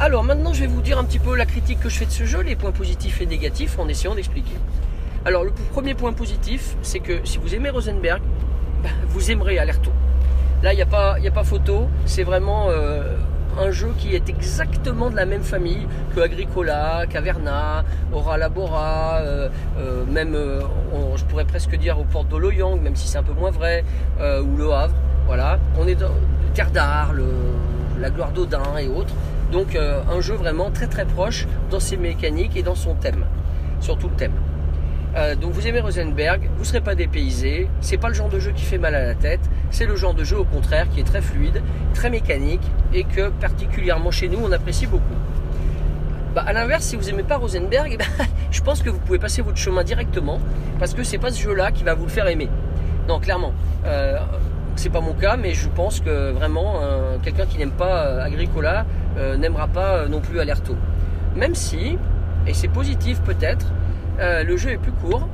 Alors 0.03 0.25
maintenant 0.25 0.51
je 0.51 0.59
vais 0.59 0.67
vous 0.67 0.81
dire 0.81 1.00
un 1.00 1.05
petit 1.05 1.17
peu 1.17 1.33
la 1.33 1.45
critique 1.45 1.79
que 1.79 1.88
je 1.88 1.97
fais 1.97 2.05
de 2.05 2.11
ce 2.11 2.25
jeu, 2.25 2.41
les 2.41 2.57
points 2.57 2.73
positifs 2.73 3.21
et 3.21 3.25
négatifs 3.25 3.79
en 3.79 3.88
essayant 3.88 4.15
d'expliquer. 4.15 4.57
Alors 5.23 5.45
le 5.45 5.51
premier 5.71 5.94
point 5.94 6.11
positif, 6.11 6.75
c'est 6.81 7.00
que 7.00 7.25
si 7.25 7.38
vous 7.38 7.55
aimez 7.55 7.69
Rosenberg, 7.69 8.21
bah, 8.83 8.89
vous 9.07 9.31
aimerez 9.31 9.59
Alerto. 9.59 9.91
Là 10.61 10.73
il 10.73 10.75
n'y 10.75 10.81
a, 10.81 10.85
pas, 10.85 11.15
a 11.15 11.31
pas 11.31 11.45
photo, 11.45 11.88
c'est 12.05 12.23
vraiment... 12.23 12.65
Euh, 12.69 13.16
un 13.61 13.69
jeu 13.69 13.94
qui 13.99 14.16
est 14.16 14.28
exactement 14.30 15.11
de 15.11 15.16
la 15.16 15.25
même 15.25 15.44
famille 15.44 15.87
que 16.16 16.19
Agricola, 16.19 17.06
Caverna, 17.07 17.85
Ora 18.11 18.35
Labora, 18.39 19.19
euh, 19.21 19.47
euh, 19.78 20.04
même 20.06 20.35
je 21.16 21.23
pourrais 21.25 21.45
presque 21.45 21.78
dire 21.78 21.99
aux 21.99 22.04
portes 22.04 22.30
de 22.30 22.35
Loyang, 22.35 22.81
même 22.81 22.95
si 22.95 23.07
c'est 23.07 23.19
un 23.19 23.23
peu 23.23 23.33
moins 23.33 23.51
vrai, 23.51 23.85
ou 24.19 24.57
Le 24.57 24.71
Havre. 24.73 24.95
Voilà, 25.28 25.59
on 25.78 25.87
est 25.87 25.94
dans 25.94 26.09
Terre 26.56 26.71
d'Art, 26.71 27.13
la 27.99 28.09
gloire 28.09 28.31
d'Odin 28.31 28.75
et 28.80 28.87
autres. 28.87 29.13
Donc 29.54 29.78
un 29.78 30.19
jeu 30.19 30.33
vraiment 30.33 30.72
très 30.72 30.88
très 30.88 31.06
proche 31.06 31.48
dans 31.69 31.80
ses 31.80 31.95
mécaniques 31.95 32.57
et 32.57 32.64
dans 32.64 32.76
son 32.76 32.95
thème, 32.95 33.24
surtout 33.80 34.10
le 34.10 34.16
thème. 34.16 34.33
Euh, 35.16 35.36
donc 35.36 35.52
vous 35.52 35.68
aimez 35.68 35.80
Rosenberg, 35.80 36.50
vous 36.56 36.62
ne 36.62 36.66
serez 36.66 36.81
pas 36.81 36.95
dépaysé, 36.95 37.69
c'est 37.81 37.98
pas 37.98 38.07
le 38.07 38.16
genre 38.16 38.30
de 38.30 38.40
jeu 38.40 38.52
qui 38.52 38.64
fait 38.64 38.80
mal 38.80 38.95
à 38.95 39.06
la 39.06 39.14
tête, 39.14 39.42
c'est 39.69 39.86
le 39.86 39.95
genre 39.95 40.16
de 40.16 40.24
jeu 40.24 40.40
au 40.40 40.44
contraire 40.44 40.90
qui 40.90 41.02
est 41.02 41.04
très 41.04 41.22
fluide, 41.22 41.62
très 41.94 42.10
mécanique 42.10 42.64
et 42.94 43.04
que 43.04 43.30
particulièrement 43.30 44.10
chez 44.10 44.28
nous 44.28 44.40
on 44.44 44.52
apprécie 44.52 44.88
beaucoup. 44.88 45.04
Bah, 46.33 46.44
à 46.48 46.52
l'inverse, 46.52 46.83
si 46.86 46.95
vous 46.95 47.04
n'aimez 47.04 47.22
pas 47.22 47.38
Rosenberg, 47.38 47.92
eh 47.94 47.98
ben, 47.98 48.07
je 48.52 48.62
pense 48.62 48.81
que 48.81 48.90
vous 48.90 48.98
pouvez 48.98 49.19
passer 49.19 49.44
votre 49.44 49.57
chemin 49.57 49.83
directement 49.83 50.40
parce 50.80 50.95
que 50.95 51.04
c'est 51.04 51.19
pas 51.19 51.30
ce 51.30 51.40
jeu-là 51.40 51.72
qui 51.72 51.83
va 51.83 51.94
vous 51.94 52.06
le 52.06 52.12
faire 52.12 52.28
aimer. 52.28 52.50
Non, 53.07 53.19
clairement. 53.19 53.54
Euh, 53.86 54.18
c'est 54.75 54.89
pas 54.89 55.01
mon 55.01 55.13
cas, 55.13 55.37
mais 55.37 55.53
je 55.53 55.69
pense 55.69 55.99
que 55.99 56.31
vraiment 56.31 56.81
euh, 56.81 57.18
quelqu'un 57.23 57.45
qui 57.45 57.57
n'aime 57.57 57.71
pas 57.71 58.06
euh, 58.06 58.23
Agricola 58.23 58.85
n'aimera 59.37 59.68
pas 59.68 60.07
non 60.07 60.21
plus 60.21 60.39
Alerto. 60.39 60.75
Même 61.35 61.53
si, 61.53 61.97
et 62.47 62.53
c'est 62.53 62.68
positif 62.68 63.21
peut-être, 63.21 63.68
euh, 64.19 64.44
le 64.44 64.57
jeu 64.57 64.71
est 64.71 64.77
plus 64.77 64.92
court, 64.92 65.27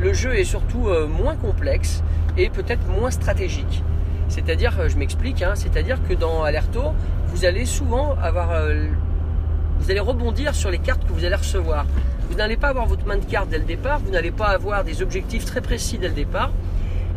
le 0.00 0.12
jeu 0.12 0.34
est 0.34 0.44
surtout 0.44 0.88
euh, 0.88 1.06
moins 1.08 1.34
complexe 1.34 2.02
et 2.36 2.48
peut-être 2.48 2.86
moins 2.86 3.10
stratégique. 3.10 3.82
C'est-à-dire, 4.28 4.78
euh, 4.78 4.88
je 4.88 4.96
m'explique, 4.96 5.42
hein, 5.42 5.52
c'est-à-dire 5.54 5.98
que 6.08 6.14
dans 6.14 6.44
Alerto, 6.44 6.92
vous 7.26 7.44
allez 7.44 7.66
souvent 7.66 8.14
avoir, 8.22 8.52
vous 9.80 9.90
allez 9.90 9.98
rebondir 9.98 10.54
sur 10.54 10.70
les 10.70 10.78
cartes 10.78 11.04
que 11.04 11.12
vous 11.12 11.24
allez 11.24 11.34
recevoir. 11.34 11.84
Vous 12.30 12.36
n'allez 12.36 12.56
pas 12.56 12.68
avoir 12.68 12.86
votre 12.86 13.04
main 13.06 13.16
de 13.16 13.24
cartes 13.24 13.48
dès 13.48 13.58
le 13.58 13.64
départ, 13.64 13.98
vous 13.98 14.12
n'allez 14.12 14.30
pas 14.30 14.46
avoir 14.46 14.84
des 14.84 15.02
objectifs 15.02 15.44
très 15.44 15.60
précis 15.60 15.98
dès 15.98 16.08
le 16.08 16.14
départ. 16.14 16.52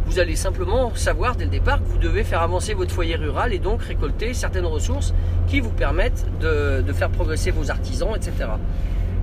Vous 0.08 0.20
allez 0.20 0.36
simplement 0.36 0.96
savoir 0.96 1.36
dès 1.36 1.44
le 1.44 1.52
départ 1.52 1.80
que 1.80 1.88
vous 1.88 1.98
devez 1.98 2.24
faire 2.24 2.42
avancer 2.42 2.74
votre 2.74 2.92
foyer 2.92 3.16
rural 3.18 3.54
et 3.54 3.60
donc 3.60 3.84
récolter 3.84 4.34
certaines 4.34 4.66
ressources 4.66 5.14
qui 5.48 5.60
vous 5.60 5.70
permettent 5.70 6.26
de 6.42 6.94
faire 6.94 7.10
progresser 7.10 7.52
vos 7.52 7.70
artisans, 7.70 8.16
etc. 8.16 8.50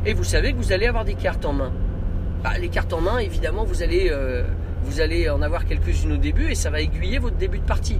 Et 0.06 0.12
vous 0.12 0.24
savez 0.24 0.52
que 0.52 0.58
vous 0.58 0.72
allez 0.72 0.86
avoir 0.86 1.04
des 1.04 1.14
cartes 1.14 1.44
en 1.46 1.54
main. 1.54 1.72
Bah, 2.44 2.50
les 2.60 2.68
cartes 2.68 2.92
en 2.92 3.00
main, 3.00 3.18
évidemment, 3.18 3.64
vous 3.64 3.82
allez, 3.82 4.08
euh, 4.10 4.44
vous 4.84 5.00
allez 5.00 5.30
en 5.30 5.40
avoir 5.40 5.64
quelques-unes 5.64 6.12
au 6.12 6.16
début 6.18 6.50
et 6.50 6.54
ça 6.54 6.68
va 6.68 6.80
aiguiller 6.82 7.18
votre 7.18 7.36
début 7.36 7.58
de 7.58 7.64
partie. 7.64 7.98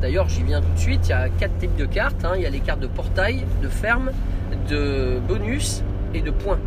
D'ailleurs, 0.00 0.28
j'y 0.28 0.44
viens 0.44 0.60
tout 0.60 0.72
de 0.72 0.78
suite. 0.78 1.08
Il 1.08 1.10
y 1.10 1.12
a 1.12 1.28
quatre 1.28 1.58
types 1.58 1.74
de 1.74 1.86
cartes. 1.86 2.24
hein. 2.24 2.34
Il 2.36 2.42
y 2.42 2.46
a 2.46 2.50
les 2.50 2.60
cartes 2.60 2.78
de 2.78 2.86
portail, 2.86 3.44
de 3.62 3.68
ferme, 3.68 4.12
de 4.68 5.18
bonus 5.26 5.82
et 6.14 6.20
de 6.20 6.30
points. 6.30 6.60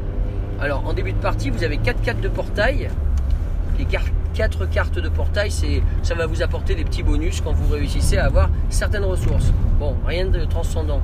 Alors, 0.59 0.86
en 0.86 0.93
début 0.93 1.13
de 1.13 1.19
partie, 1.19 1.50
vous 1.50 1.63
avez 1.63 1.77
quatre 1.77 2.01
cartes 2.01 2.19
de 2.19 2.27
portail. 2.27 2.89
Les 3.79 3.86
cartes, 3.86 4.12
quatre 4.38 4.70
cartes 4.70 5.00
de 5.00 5.10
portail, 5.10 5.50
c'est, 5.50 5.82
ça 6.03 6.13
va 6.13 6.27
vous 6.27 6.44
apporter 6.44 6.75
des 6.75 6.84
petits 6.84 7.01
bonus 7.01 7.41
quand 7.41 7.53
vous 7.53 7.74
réussissez 7.74 8.20
à 8.20 8.25
avoir 8.25 8.51
certaines 8.70 9.03
ressources. 9.03 9.51
Bon, 9.79 9.96
rien 10.06 10.27
de 10.27 10.46
transcendant. 10.46 11.01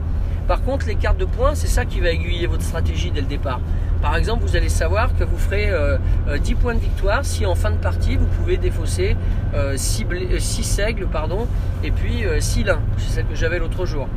Par 0.48 0.62
contre, 0.62 0.86
les 0.86 0.94
cartes 0.94 1.18
de 1.18 1.25
points, 1.25 1.56
c'est 1.56 1.68
ça 1.68 1.84
qui 1.84 2.00
va 2.00 2.12
aiguiller 2.12 2.46
votre 2.46 2.62
stratégie 2.62 3.10
dès 3.10 3.22
le 3.22 3.28
départ. 3.28 3.60
Par 4.04 4.16
exemple, 4.18 4.44
vous 4.44 4.56
allez 4.56 4.70
savoir 4.70 5.18
que 5.18 5.24
vous 5.24 5.38
ferez 5.40 5.72
euh, 5.72 5.98
euh, 6.28 6.38
10 6.38 6.54
points 6.56 6.75
de 6.75 6.80
victoire 6.80 7.25
si 7.25 7.48
en 7.48 7.56
fin 7.56 7.72
de 7.72 7.78
partie 7.78 8.18
vous 8.18 8.28
pouvez 8.28 8.58
défausser 8.58 9.16
6 9.75 10.80
aigles 10.80 11.08
pardon, 11.08 11.48
et 11.84 11.90
puis 11.90 12.24
6 12.40 12.66
lins. 12.66 12.82
C'est 12.98 13.16
celle 13.16 13.25
que 13.25 13.36
j'avais 13.36 13.58
l'autre 13.58 13.88
jour. 13.88 14.08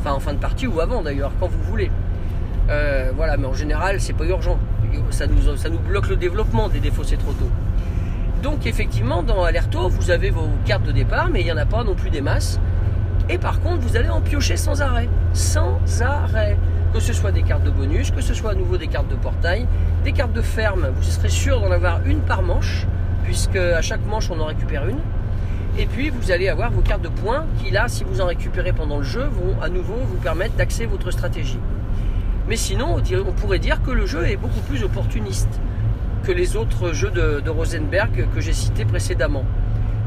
Enfin, 0.00 0.12
en 0.16 0.20
fin 0.20 0.32
de 0.32 0.38
partie 0.38 0.66
ou 0.66 0.80
avant 0.80 1.00
d'ailleurs, 1.00 1.30
quand 1.38 1.46
vous 1.46 1.62
voulez. 1.62 1.90
Euh, 2.70 3.12
voilà, 3.14 3.36
mais 3.36 3.46
en 3.46 3.54
général, 3.54 4.00
c'est 4.00 4.14
pas 4.14 4.24
urgent. 4.24 4.58
Ça 5.10 5.26
nous, 5.26 5.56
ça 5.56 5.68
nous 5.68 5.78
bloque 5.78 6.08
le 6.08 6.16
développement 6.16 6.68
des 6.68 6.80
défausser 6.80 7.16
trop 7.16 7.32
tôt. 7.32 7.50
Donc, 8.44 8.66
effectivement, 8.66 9.22
dans 9.22 9.42
Alerto, 9.42 9.88
vous 9.88 10.10
avez 10.10 10.28
vos 10.28 10.50
cartes 10.66 10.82
de 10.82 10.92
départ, 10.92 11.30
mais 11.30 11.40
il 11.40 11.44
n'y 11.44 11.52
en 11.52 11.56
a 11.56 11.64
pas 11.64 11.82
non 11.82 11.94
plus 11.94 12.10
des 12.10 12.20
masses. 12.20 12.60
Et 13.30 13.38
par 13.38 13.60
contre, 13.60 13.80
vous 13.80 13.96
allez 13.96 14.10
en 14.10 14.20
piocher 14.20 14.58
sans 14.58 14.82
arrêt. 14.82 15.08
Sans 15.32 15.78
arrêt. 16.02 16.58
Que 16.92 17.00
ce 17.00 17.14
soit 17.14 17.32
des 17.32 17.42
cartes 17.42 17.64
de 17.64 17.70
bonus, 17.70 18.10
que 18.10 18.20
ce 18.20 18.34
soit 18.34 18.50
à 18.50 18.54
nouveau 18.54 18.76
des 18.76 18.86
cartes 18.86 19.08
de 19.08 19.14
portail, 19.14 19.66
des 20.04 20.12
cartes 20.12 20.34
de 20.34 20.42
ferme, 20.42 20.88
vous 20.94 21.02
serez 21.02 21.30
sûr 21.30 21.58
d'en 21.58 21.70
avoir 21.70 22.04
une 22.04 22.20
par 22.20 22.42
manche, 22.42 22.86
puisque 23.22 23.56
à 23.56 23.80
chaque 23.80 24.04
manche 24.04 24.30
on 24.30 24.38
en 24.38 24.44
récupère 24.44 24.86
une. 24.86 25.00
Et 25.78 25.86
puis 25.86 26.10
vous 26.10 26.30
allez 26.30 26.50
avoir 26.50 26.70
vos 26.70 26.82
cartes 26.82 27.00
de 27.00 27.08
points 27.08 27.46
qui 27.62 27.70
là, 27.70 27.88
si 27.88 28.04
vous 28.04 28.20
en 28.20 28.26
récupérez 28.26 28.74
pendant 28.74 28.98
le 28.98 29.04
jeu, 29.04 29.24
vont 29.24 29.58
à 29.62 29.70
nouveau 29.70 29.96
vous 29.96 30.18
permettre 30.18 30.54
d'axer 30.56 30.84
votre 30.84 31.10
stratégie. 31.10 31.58
Mais 32.46 32.56
sinon, 32.56 32.96
on 33.26 33.32
pourrait 33.32 33.58
dire 33.58 33.80
que 33.82 33.90
le 33.90 34.04
jeu 34.04 34.26
est 34.28 34.36
beaucoup 34.36 34.60
plus 34.68 34.84
opportuniste 34.84 35.60
que 36.24 36.32
les 36.32 36.56
autres 36.56 36.92
jeux 36.92 37.10
de, 37.10 37.50
Rosenberg 37.50 38.26
que 38.34 38.40
j'ai 38.40 38.52
cités 38.52 38.84
précédemment. 38.84 39.44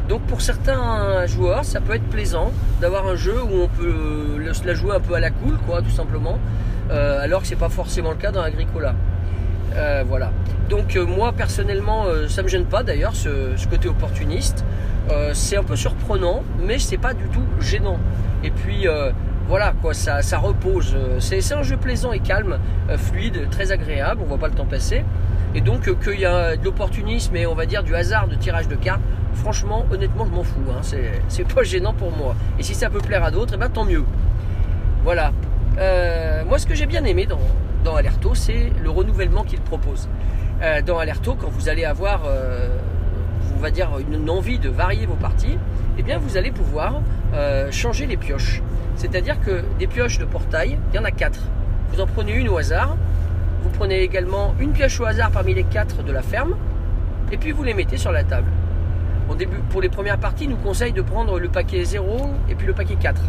Donc 0.10 0.22
pour 0.22 0.42
certains 0.42 1.26
joueurs, 1.28 1.64
ça 1.64 1.80
peut 1.80 1.94
être 1.94 2.10
plaisant 2.10 2.52
d'avoir 2.82 3.08
un 3.08 3.16
jeu 3.16 3.36
où 3.42 3.64
on 3.64 3.68
peut 3.68 4.38
la 4.66 4.74
jouer 4.74 4.96
un 4.96 5.00
peu 5.00 5.14
à 5.14 5.20
la 5.20 5.30
cool, 5.30 5.58
quoi, 5.68 5.82
tout 5.82 5.92
simplement, 5.92 6.40
euh, 6.90 7.22
alors 7.22 7.42
que 7.42 7.48
c'est 7.48 7.56
pas 7.56 7.70
forcément 7.70 8.12
le 8.12 8.16
cas 8.16 8.32
dans 8.32 8.42
Agricola. 8.42 8.96
Euh, 9.76 10.04
voilà. 10.08 10.32
Donc 10.70 10.96
euh, 10.96 11.06
moi 11.06 11.34
personnellement, 11.34 12.06
ça 12.28 12.42
me 12.42 12.48
gêne 12.48 12.66
pas 12.66 12.84
d'ailleurs 12.84 13.16
ce, 13.16 13.68
côté 13.70 13.88
opportuniste. 13.88 14.66
C'est 15.34 15.56
un 15.56 15.64
peu 15.64 15.78
surprenant, 15.78 16.44
mais 16.60 16.80
c'est 16.80 16.98
pas 16.98 17.14
du 17.14 17.24
tout 17.30 17.44
gênant. 17.62 18.00
Et 18.44 18.52
puis 18.52 18.88
voilà 19.48 19.74
quoi, 19.82 19.94
ça, 19.94 20.22
ça 20.22 20.38
repose. 20.38 20.98
C'est 21.20 21.54
un 21.54 21.64
jeu 21.64 21.78
plaisant 21.78 22.12
et 22.12 22.20
calme, 22.20 22.60
fluide, 22.98 23.50
très 23.50 23.72
agréable. 23.72 24.22
On 24.24 24.26
voit 24.26 24.38
pas 24.38 24.48
le 24.48 24.56
temps 24.56 24.66
passer. 24.66 25.04
Et 25.56 25.62
donc 25.62 25.90
qu'il 26.04 26.20
y 26.20 26.26
a 26.26 26.56
de 26.56 26.64
l'opportunisme 26.64 27.36
et 27.36 27.48
on 27.48 27.56
va 27.56 27.66
dire 27.66 27.84
du 27.84 27.96
hasard 27.96 28.28
de 28.28 28.36
tirage 28.36 28.68
de 28.68 28.76
cartes, 28.76 29.02
franchement, 29.34 29.86
honnêtement, 29.92 30.26
je 30.26 30.32
m'en 30.32 30.44
fous. 30.44 30.60
Hein. 30.70 30.82
C'est 31.28 31.54
pas 31.54 31.64
gênant 31.64 31.94
pour 31.94 32.12
moi. 32.12 32.36
Et 32.60 32.64
si 32.64 32.76
ça 32.76 32.90
peut 32.90 33.00
plaire 33.00 33.24
à 33.24 33.32
d'autres, 33.32 33.54
eh 33.56 33.58
ben, 33.58 33.70
tant 33.70 33.86
mieux. 33.86 34.04
Voilà. 35.04 35.32
Euh, 35.78 36.44
moi, 36.46 36.60
ce 36.60 36.66
que 36.66 36.76
j'ai 36.76 36.86
bien 36.86 37.04
aimé 37.06 37.26
dans, 37.28 37.96
Alerto, 37.96 38.36
c'est 38.36 38.74
le 38.84 38.90
renouvellement 38.90 39.44
qu'il 39.44 39.62
propose. 39.62 40.10
Euh, 40.62 40.82
dans 40.82 40.98
Alerto, 40.98 41.36
quand 41.36 41.50
vous 41.50 41.70
allez 41.70 41.86
avoir, 41.86 42.24
euh, 42.26 42.68
on 43.56 43.60
va 43.62 43.72
dire, 43.72 43.90
une, 44.00 44.30
envie 44.30 44.60
de 44.60 44.70
varier 44.70 45.06
vos 45.06 45.16
parties, 45.16 45.58
eh 45.98 46.04
bien, 46.04 46.18
vous 46.18 46.36
allez 46.36 46.52
pouvoir 46.52 47.02
euh, 47.34 47.72
changer 47.72 48.06
les 48.06 48.18
pioches. 48.18 48.62
C'est-à-dire 48.96 49.40
que 49.40 49.64
des 49.80 49.88
pioches 49.88 50.18
de 50.18 50.26
portail, 50.26 50.78
il 50.92 50.96
y 50.96 51.00
en 51.00 51.06
a 51.06 51.12
quatre. 51.12 51.40
Vous 51.94 52.02
en 52.02 52.08
prenez 52.08 52.34
une 52.34 52.50
au 52.50 52.58
hasard. 52.58 52.98
Vous 53.64 53.70
prenez 53.70 54.02
également 54.02 54.56
une 54.60 54.72
pioche 54.72 55.00
au 55.00 55.06
hasard 55.06 55.32
parmi 55.32 55.54
les 55.54 55.64
quatre 55.64 56.04
de 56.04 56.12
la 56.12 56.22
ferme. 56.22 56.56
Et 57.32 57.38
puis 57.38 57.52
vous 57.52 57.64
les 57.64 57.74
mettez 57.74 57.98
sur 57.98 58.12
la 58.12 58.24
table. 58.24 58.48
Au 59.30 59.36
début, 59.36 59.58
pour 59.70 59.82
les 59.82 59.90
premières 59.90 60.18
parties, 60.18 60.48
nous 60.48 60.56
conseille 60.56 60.94
de 60.94 61.02
prendre 61.02 61.40
le 61.40 61.50
paquet 61.50 61.84
0 61.84 62.32
et 62.50 62.56
puis 62.56 62.66
le 62.66 62.74
paquet 62.74 62.96
4. 62.96 63.22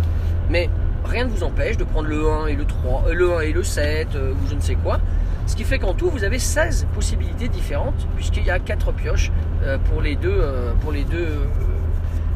Mais 0.48 0.70
rien 1.04 1.24
ne 1.24 1.30
vous 1.30 1.42
empêche 1.42 1.76
de 1.76 1.84
prendre 1.84 2.08
le 2.08 2.30
1 2.30 2.46
et 2.46 2.54
le 2.54 2.64
3, 2.64 3.04
euh, 3.08 3.14
le 3.14 3.36
1 3.36 3.40
et 3.40 3.52
le 3.52 3.62
7 3.64 4.14
euh, 4.14 4.32
ou 4.32 4.48
je 4.48 4.54
ne 4.54 4.60
sais 4.60 4.76
quoi. 4.76 5.00
Ce 5.46 5.56
qui 5.56 5.64
fait 5.64 5.78
qu'en 5.78 5.94
tout, 5.94 6.10
vous 6.10 6.24
avez 6.24 6.38
16 6.38 6.86
possibilités 6.94 7.48
différentes 7.48 8.06
puisqu'il 8.14 8.44
y 8.44 8.50
a 8.50 8.58
4 8.58 8.92
pioches 8.92 9.32
euh, 9.64 9.78
pour 9.90 10.02
les 10.02 10.14
deux, 10.14 10.40
pour 10.80 10.92
les 10.92 11.04
deux, 11.04 11.28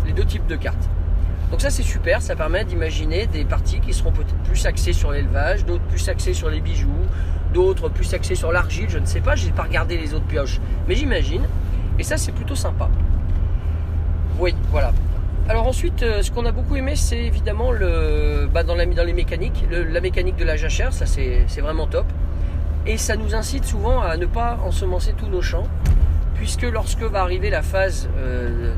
les 0.07 0.13
deux 0.13 0.25
types 0.25 0.47
de 0.47 0.57
cartes. 0.57 0.89
Donc 1.51 1.61
ça 1.61 1.69
c'est 1.69 1.83
super, 1.83 2.23
ça 2.23 2.35
permet 2.35 2.65
d'imaginer 2.65 3.27
des 3.27 3.45
parties 3.45 3.81
qui 3.81 3.93
seront 3.93 4.11
peut-être 4.11 4.35
plus 4.45 4.65
axées 4.65 4.95
sur 4.95 5.13
l'élevage, 5.13 5.67
d'autres 5.67 5.85
plus 5.85 6.09
axées 6.09 6.33
sur 6.33 6.49
les 6.49 6.61
bijoux, 6.61 6.89
d'autres 7.53 7.89
plus 7.89 8.13
axées 8.15 8.35
sur 8.35 8.53
l'argile, 8.53 8.87
je 8.89 8.99
ne 8.99 9.07
sais 9.07 9.21
pas, 9.21 9.35
je 9.35 9.47
n'ai 9.47 9.53
pas 9.53 9.63
regardé 9.63 9.97
les 9.97 10.15
autres 10.15 10.27
pioches, 10.27 10.61
mais 10.89 10.95
j'imagine. 10.95 11.43
Et 11.99 12.03
ça 12.03 12.17
c'est 12.17 12.33
plutôt 12.33 12.55
sympa. 12.55 12.89
Oui, 14.39 14.55
voilà. 14.71 14.93
Alors 15.49 15.67
ensuite, 15.67 16.03
euh, 16.03 16.23
ce 16.23 16.31
qu'on 16.31 16.47
a 16.47 16.53
beaucoup 16.53 16.77
aimé, 16.77 16.95
c'est 16.95 17.19
évidemment 17.19 17.73
le, 17.73 18.49
bah 18.53 18.63
dans, 18.63 18.77
les 18.77 19.13
mécaniques, 19.13 19.65
la 19.71 20.01
mécanique 20.01 20.37
de 20.37 20.45
la 20.45 20.57
jachère, 20.57 20.93
ça 20.93 21.05
c'est 21.07 21.61
vraiment 21.61 21.87
top. 21.87 22.07
Et 22.87 22.97
ça 22.97 23.17
nous 23.17 23.35
incite 23.35 23.65
souvent 23.65 24.01
à 24.01 24.17
ne 24.17 24.27
pas 24.27 24.59
ensemencer 24.65 25.15
tous 25.17 25.27
nos 25.27 25.43
champs, 25.43 25.67
puisque 26.35 26.63
lorsque 26.63 27.03
va 27.03 27.21
arriver 27.23 27.51
la 27.51 27.63
phase 27.63 28.09
euh, 28.17 28.73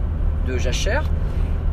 de 0.46 0.58
jachère, 0.58 1.04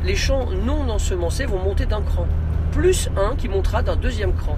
les 0.03 0.15
champs 0.15 0.47
non 0.65 0.89
ensemencés 0.89 1.45
vont 1.45 1.59
monter 1.59 1.85
d'un 1.85 2.01
cran, 2.01 2.27
plus 2.71 3.09
un 3.17 3.35
qui 3.35 3.47
montera 3.47 3.81
d'un 3.83 3.95
deuxième 3.95 4.33
cran. 4.33 4.57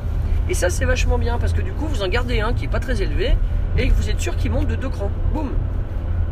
Et 0.49 0.53
ça 0.53 0.69
c'est 0.69 0.85
vachement 0.85 1.17
bien, 1.17 1.37
parce 1.37 1.53
que 1.53 1.61
du 1.61 1.71
coup 1.71 1.87
vous 1.87 2.03
en 2.03 2.07
gardez 2.07 2.41
un 2.41 2.53
qui 2.53 2.65
est 2.65 2.69
pas 2.69 2.79
très 2.79 3.01
élevé, 3.01 3.35
et 3.77 3.89
vous 3.89 4.09
êtes 4.09 4.19
sûr 4.19 4.35
qu'il 4.35 4.51
monte 4.51 4.67
de 4.67 4.75
deux 4.75 4.89
crans. 4.89 5.11
Boum 5.33 5.51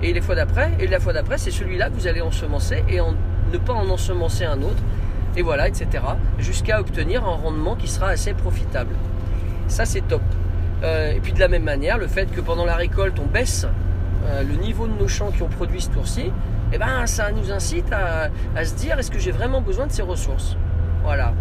Et 0.01 0.13
les 0.13 0.21
fois 0.21 0.35
d'après, 0.35 0.71
et 0.79 0.87
la 0.87 0.99
fois 0.99 1.13
d'après, 1.13 1.37
c'est 1.37 1.51
celui-là 1.51 1.89
que 1.89 1.95
vous 1.95 2.07
allez 2.07 2.21
ensemencer, 2.21 2.83
et 2.89 2.99
ne 2.99 3.57
pas 3.57 3.73
en 3.73 3.89
ensemencer 3.89 4.45
un 4.45 4.61
autre, 4.61 4.81
et 5.35 5.41
voilà, 5.41 5.67
etc. 5.67 5.87
Jusqu'à 6.39 6.79
obtenir 6.79 7.23
un 7.25 7.35
rendement 7.35 7.75
qui 7.75 7.87
sera 7.87 8.09
assez 8.09 8.33
profitable. 8.33 8.95
Ça, 9.67 9.85
c'est 9.85 10.01
top. 10.01 10.21
Euh, 10.83 11.13
et 11.13 11.19
puis 11.19 11.31
de 11.31 11.39
la 11.39 11.47
même 11.47 11.63
manière, 11.63 11.97
le 11.97 12.07
fait 12.07 12.29
que 12.31 12.41
pendant 12.41 12.65
la 12.65 12.75
récolte, 12.75 13.17
on 13.19 13.27
baisse 13.27 13.65
euh, 14.25 14.43
le 14.43 14.55
niveau 14.55 14.87
de 14.87 14.93
nos 14.93 15.07
champs 15.07 15.31
qui 15.31 15.41
ont 15.41 15.47
produit 15.47 15.81
ce 15.81 15.89
tour-ci, 15.89 16.31
eh 16.73 16.77
ben, 16.77 17.05
ça 17.05 17.31
nous 17.31 17.51
incite 17.51 17.91
à 17.91 18.29
se 18.63 18.75
dire 18.75 18.97
est-ce 18.99 19.11
que 19.11 19.19
j'ai 19.19 19.31
vraiment 19.31 19.61
besoin 19.61 19.87
de 19.87 19.91
ces 19.91 20.01
ressources? 20.01 20.57
Voilà. 21.03 21.33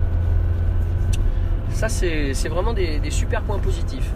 Ça, 1.81 1.89
c'est 1.89 2.49
vraiment 2.51 2.75
des, 2.75 3.01
super 3.09 3.41
points 3.41 3.59
positifs. 3.59 4.11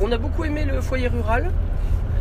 On 0.00 0.10
a 0.10 0.18
beaucoup 0.18 0.42
aimé 0.44 0.64
le 0.64 0.80
foyer 0.80 1.06
rural 1.06 1.52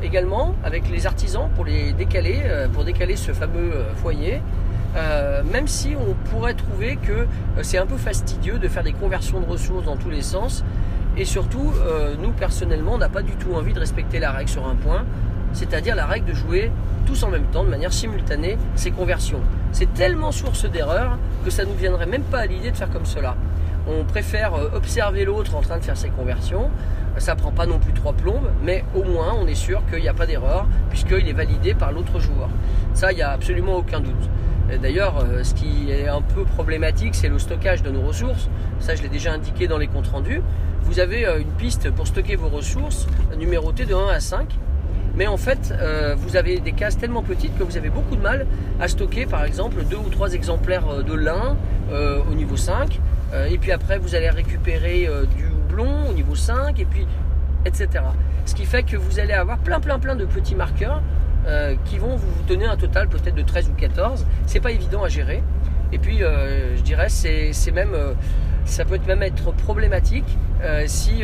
également 0.04 0.54
avec 0.64 0.88
les 0.88 1.08
artisans 1.08 1.50
pour 1.56 1.66
les 1.66 1.94
décaler, 1.94 2.44
euh, 2.46 2.68
pour 2.68 2.84
décaler 2.84 3.16
ce 3.16 3.32
fameux 3.32 3.74
euh, 3.74 3.96
foyer. 3.96 4.40
Euh, 4.96 5.42
même 5.52 5.68
si 5.68 5.96
on 5.96 6.14
pourrait 6.30 6.54
trouver 6.54 6.98
que 6.98 7.26
c'est 7.64 7.80
un 7.80 7.88
peu 7.88 7.98
fastidieux 7.98 8.60
de 8.60 8.68
faire 8.68 8.84
des 8.84 8.94
conversions 8.94 9.40
de 9.40 9.48
ressources 9.48 9.86
dans 9.86 9.98
tous 9.98 10.12
les 10.12 10.22
sens, 10.22 10.64
et 11.18 11.26
surtout, 11.26 11.74
nous 12.22 12.32
personnellement, 12.32 12.94
on 12.94 12.98
n'a 13.00 13.10
pas 13.10 13.24
du 13.24 13.34
tout 13.38 13.56
envie 13.56 13.74
de 13.74 13.80
respecter 13.80 14.20
la 14.20 14.32
règle 14.32 14.50
sur 14.50 14.68
un 14.68 14.76
point, 14.76 15.06
c'est-à-dire 15.54 15.96
la 15.96 16.06
règle 16.06 16.30
de 16.30 16.36
jouer 16.36 16.70
tous 17.08 17.24
en 17.24 17.30
même 17.30 17.46
temps, 17.46 17.64
de 17.64 17.70
manière 17.70 17.92
simultanée, 17.92 18.60
ces 18.76 18.92
conversions. 18.92 19.42
C'est 19.72 19.92
tellement 19.96 20.32
source 20.32 20.66
d'erreur 20.66 21.18
que 21.44 21.50
ça 21.50 21.66
ne 21.66 21.70
nous 21.70 21.78
viendrait 21.78 22.06
même 22.06 22.22
pas 22.22 22.42
à 22.42 22.46
l'idée 22.46 22.70
de 22.70 22.78
faire 22.78 22.92
comme 22.92 23.08
cela. 23.08 23.36
On 23.88 24.04
préfère 24.04 24.54
observer 24.74 25.26
l'autre 25.26 25.56
en 25.56 25.62
train 25.62 25.78
de 25.78 25.84
faire 25.84 25.98
ses 25.98 26.10
conversions. 26.10 26.70
Ça 27.18 27.36
prend 27.36 27.52
pas 27.52 27.66
non 27.66 27.80
plus 27.80 27.94
trois 27.94 28.14
plombes, 28.14 28.50
mais 28.64 28.86
au 28.96 29.04
moins 29.04 29.36
on 29.40 29.48
est 29.48 29.56
sûr 29.56 29.82
qu'il 29.90 30.02
n'y 30.02 30.08
a 30.08 30.14
pas 30.14 30.26
d'erreur 30.26 30.68
puisqu'il 30.90 31.28
est 31.28 31.34
validé 31.34 31.74
par 31.74 31.92
l'autre 31.92 32.20
joueur. 32.20 32.50
Ça, 32.94 33.12
il 33.12 33.16
n'y 33.16 33.22
a 33.22 33.32
absolument 33.32 33.76
aucun 33.76 34.00
doute. 34.00 34.30
D'ailleurs, 34.82 35.18
euh, 35.18 35.44
ce 35.44 35.54
qui 35.54 35.92
est 35.92 36.08
un 36.08 36.22
peu 36.22 36.46
problématique, 36.46 37.16
c'est 37.16 37.28
le 37.28 37.40
stockage 37.40 37.84
de 37.84 37.90
nos 37.90 38.02
ressources. 38.02 38.50
Ça, 38.80 38.96
je 38.96 39.02
l'ai 39.02 39.10
déjà 39.10 39.34
indiqué 39.34 39.68
dans 39.68 39.78
les 39.78 39.88
comptes 39.88 40.08
rendus. 40.08 40.42
Vous 40.84 41.00
avez 41.00 41.26
euh, 41.26 41.40
une 41.40 41.52
piste 41.52 41.92
pour 41.92 42.08
stocker 42.08 42.36
vos 42.36 42.50
ressources 42.50 43.08
numérotée 43.38 43.86
de 43.86 43.96
1 43.96 44.08
à 44.08 44.20
5. 44.20 44.48
Mais 45.16 45.28
en 45.28 45.38
fait, 45.38 45.74
euh, 45.74 46.16
vous 46.18 46.36
avez 46.36 46.60
des 46.60 46.72
cases 46.72 46.98
tellement 46.98 47.22
petites 47.22 47.58
que 47.58 47.64
vous 47.64 47.78
avez 47.78 47.90
beaucoup 47.90 48.16
de 48.16 48.22
mal 48.22 48.46
à 48.80 48.88
stocker, 48.88 49.26
par 49.26 49.44
exemple, 49.44 49.84
deux 49.84 49.98
ou 49.98 50.10
trois 50.10 50.34
exemplaires 50.34 51.04
de 51.04 51.14
lin 51.14 51.58
euh, 51.92 52.20
au 52.30 52.34
niveau 52.34 52.56
5. 52.56 53.00
Euh, 53.34 53.48
et 53.48 53.58
puis 53.58 53.72
après, 53.72 53.98
vous 53.98 54.16
allez 54.16 54.30
récupérer 54.30 55.08
du 55.36 55.46
houblon 55.48 56.10
au 56.10 56.14
niveau 56.14 56.36
5, 56.36 56.80
et 56.80 56.86
puis 56.86 57.08
etc. 57.66 58.04
Ce 58.46 58.56
qui 58.56 58.66
fait 58.66 58.84
que 58.84 58.98
vous 58.98 59.20
allez 59.20 59.34
avoir 59.34 59.58
plein, 59.60 59.80
plein, 59.80 60.00
plein 60.00 60.16
de 60.16 60.26
petits 60.26 60.56
marqueurs 60.56 61.02
euh, 61.48 61.76
qui 61.86 61.98
vont 61.98 62.16
vous 62.16 62.44
donner 62.48 62.66
un 62.66 62.78
total 62.78 63.08
peut-être 63.08 63.36
de 63.36 63.42
13 63.42 63.70
ou 63.70 63.74
14. 63.74 64.26
C'est 64.46 64.60
pas 64.60 64.72
évident 64.72 65.04
à 65.04 65.10
gérer. 65.10 65.44
Et 65.92 65.98
puis, 65.98 66.24
euh, 66.24 66.76
je 66.78 66.82
dirais, 66.82 67.10
c'est 67.10 67.52
même, 67.72 67.94
euh, 67.94 68.14
ça 68.66 68.86
peut 68.86 69.00
même 69.08 69.24
être 69.24 69.52
problématique 69.52 70.38
si 70.86 71.24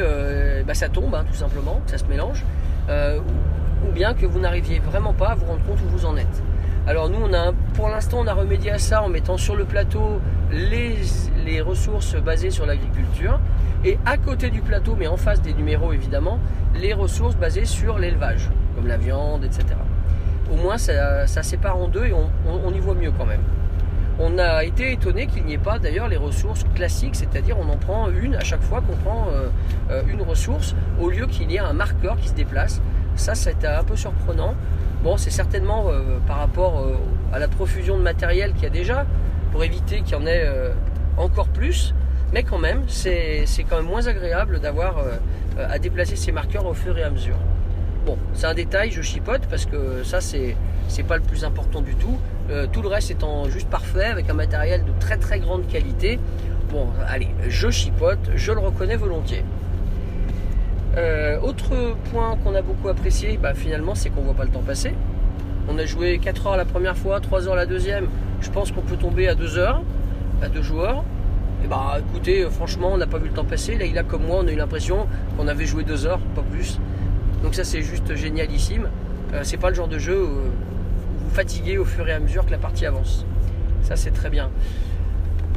bah, 0.66 0.74
ça 0.74 0.90
tombe, 0.90 1.14
hein, 1.14 1.24
tout 1.30 1.38
simplement, 1.38 1.80
ça 1.86 2.00
se 2.00 2.06
mélange, 2.06 2.44
ou 2.90 3.92
bien 3.92 4.16
que 4.16 4.26
vous 4.26 4.40
n'arriviez 4.40 4.80
vraiment 4.80 5.14
pas 5.14 5.28
à 5.28 5.36
vous 5.36 5.46
rendre 5.46 5.64
compte 5.64 5.80
où 5.86 5.90
vous 5.90 6.08
en 6.08 6.18
êtes. 6.18 6.42
Alors 6.88 7.08
nous, 7.10 7.20
on 7.22 7.32
a, 7.36 7.54
pour 7.76 7.88
l'instant, 7.88 8.18
on 8.22 8.26
a 8.26 8.34
remédié 8.34 8.72
à 8.72 8.80
ça 8.80 9.04
en 9.04 9.10
mettant 9.10 9.38
sur 9.38 9.56
le 9.56 9.66
plateau 9.66 10.20
les, 10.52 11.62
ressources 11.62 12.16
basées 12.16 12.52
sur 12.52 12.66
l'agriculture 12.66 13.40
et 13.84 13.98
à 14.06 14.18
côté 14.18 14.50
du 14.50 14.62
plateau, 14.62 14.96
mais 14.98 15.08
en 15.08 15.18
face 15.18 15.42
des 15.42 15.54
numéros 15.54 15.94
évidemment, 15.94 16.40
les 16.76 16.94
ressources 16.94 17.36
basées 17.36 17.66
sur 17.66 17.98
l'élevage, 17.98 18.50
comme 18.76 18.88
la 18.88 18.98
viande, 18.98 19.44
etc. 19.44 19.66
Au 20.52 20.56
moins, 20.56 20.78
ça, 20.78 21.28
ça 21.28 21.44
sépare 21.44 21.78
en 21.78 21.88
deux 21.88 22.06
et 22.06 22.14
on, 22.14 22.30
on- 22.48 22.74
y 22.74 22.80
voit 22.80 22.94
mieux 22.94 23.12
quand 23.12 23.26
même. 23.26 23.42
On 24.20 24.38
a 24.40 24.64
été 24.64 24.94
étonné 24.94 25.28
qu'il 25.28 25.46
n'y 25.46 25.54
ait 25.54 25.60
pas 25.60 25.78
d'ailleurs 25.78 26.08
les 26.08 26.18
ressources 26.18 26.64
classiques, 26.74 27.16
c'est-à-dire 27.16 27.58
on 27.60 27.70
en 27.70 27.78
prend 27.78 28.10
une 28.10 28.36
à 28.36 28.44
chaque 28.44 28.62
fois 28.64 28.82
qu'on 28.82 28.96
prend 28.96 29.28
euh, 29.30 29.48
euh, 29.92 30.02
une 30.10 30.22
ressource, 30.22 30.76
au 31.00 31.10
lieu 31.10 31.28
qu'il 31.28 31.52
y 31.52 31.56
ait 31.56 31.60
un 31.60 31.74
marqueur 31.74 32.18
qui 32.18 32.30
se 32.30 32.34
déplace. 32.34 32.82
Ça, 33.16 33.36
c'était 33.36 33.68
un 33.68 33.84
peu 33.84 33.96
surprenant. 33.96 34.56
Bon, 35.04 35.18
c'est 35.18 35.30
certainement 35.30 35.86
euh, 35.90 36.18
par 36.28 36.38
rapport 36.38 36.84
à 37.32 37.40
la 37.40 37.48
profusion 37.48 37.98
de 37.98 38.04
matériel 38.04 38.54
qu'il 38.54 38.64
y 38.64 38.68
a 38.68 38.70
déjà, 38.72 39.06
pour 39.58 39.64
éviter 39.64 40.02
qu'il 40.02 40.12
y 40.12 40.16
en 40.16 40.28
ait 40.28 40.44
euh, 40.46 40.70
encore 41.18 41.48
plus. 41.48 41.96
Mais 42.32 42.44
quand 42.44 42.60
même, 42.60 42.84
c'est 42.86 43.44
quand 43.68 43.78
même 43.78 43.88
moins 43.88 44.06
agréable 44.06 44.60
d'avoir 44.60 45.00
euh, 45.00 45.16
à 45.58 45.80
déplacer 45.80 46.16
ces 46.16 46.32
marqueurs 46.32 46.68
au 46.68 46.76
fur 46.76 46.96
et 46.96 47.02
à 47.02 47.10
mesure. 47.10 47.38
Bon, 48.06 48.20
c'est 48.36 48.46
un 48.46 48.54
détail, 48.54 48.92
je 48.92 49.02
chipote 49.02 49.48
parce 49.50 49.66
que 49.66 50.04
ça, 50.04 50.22
c'est 50.22 50.56
pas 51.08 51.18
le 51.18 51.24
plus 51.24 51.44
important 51.44 51.82
du 51.82 51.96
tout. 51.96 52.20
Euh, 52.52 52.68
tout 52.72 52.84
le 52.84 52.88
reste 52.88 53.10
étant 53.10 53.50
juste 53.50 53.68
parfait 53.68 54.06
avec 54.06 54.30
un 54.30 54.36
matériel 54.36 54.86
de 54.86 54.92
très 55.00 55.18
très 55.18 55.40
grande 55.40 55.66
qualité. 55.66 56.20
Bon, 56.70 56.90
allez, 57.08 57.30
je 57.48 57.72
chipote, 57.72 58.30
je 58.36 58.52
le 58.52 58.60
reconnais 58.60 58.96
volontiers. 58.96 59.44
Autre 61.42 61.96
point 62.12 62.38
qu'on 62.44 62.54
a 62.54 62.62
beaucoup 62.62 62.90
apprécié, 62.90 63.40
bah, 63.42 63.56
finalement, 63.56 63.96
c'est 63.96 64.10
qu'on 64.12 64.22
voit 64.22 64.36
pas 64.36 64.46
le 64.46 64.52
temps 64.52 64.62
passer. 64.62 64.94
On 65.68 65.80
a 65.80 65.86
joué 65.86 66.20
4 66.20 66.48
heures 66.48 66.58
la 66.58 66.66
première 66.66 66.98
fois, 66.98 67.20
3 67.20 67.48
heures 67.48 67.56
la 67.56 67.66
deuxième. 67.66 68.08
Je 68.42 68.50
pense 68.50 68.72
qu'on 68.72 68.82
peut 68.82 68.98
tomber 68.98 69.28
à 69.28 69.36
2 69.36 69.58
heures, 69.58 69.82
à 70.42 70.50
deux 70.50 70.62
joueurs. 70.62 71.04
Et 71.64 71.68
bah 71.68 71.98
écoutez, 72.00 72.44
euh, 72.44 72.50
franchement, 72.50 72.92
on 72.94 72.98
n'a 72.98 73.08
pas 73.08 73.18
vu 73.18 73.30
le 73.30 73.34
temps 73.34 73.44
passer. 73.46 73.76
Là, 73.78 73.86
il 73.86 73.98
a 73.98 74.04
comme 74.04 74.24
moi, 74.26 74.42
on 74.44 74.48
a 74.48 74.52
eu 74.52 74.56
l'impression 74.56 75.08
qu'on 75.38 75.48
avait 75.48 75.66
joué 75.66 75.84
2 75.84 76.06
heures, 76.06 76.20
pas 76.36 76.44
plus. 76.44 76.80
Donc 77.44 77.56
ça, 77.56 77.64
c'est 77.64 77.82
juste 77.82 78.14
génialissime. 78.16 78.90
Euh, 79.34 79.42
c'est 79.44 79.58
pas 79.58 79.70
le 79.70 79.76
genre 79.76 79.88
de 79.88 80.00
jeu 80.00 80.24
où 80.24 80.28
où 80.28 81.30
vous 81.30 81.36
fatiguez 81.36 81.78
au 81.78 81.86
fur 81.86 82.08
et 82.08 82.14
à 82.14 82.20
mesure 82.20 82.46
que 82.46 82.52
la 82.52 82.58
partie 82.58 82.86
avance. 82.86 83.26
Ça, 83.82 83.96
c'est 83.96 84.12
très 84.12 84.30
bien. 84.30 84.50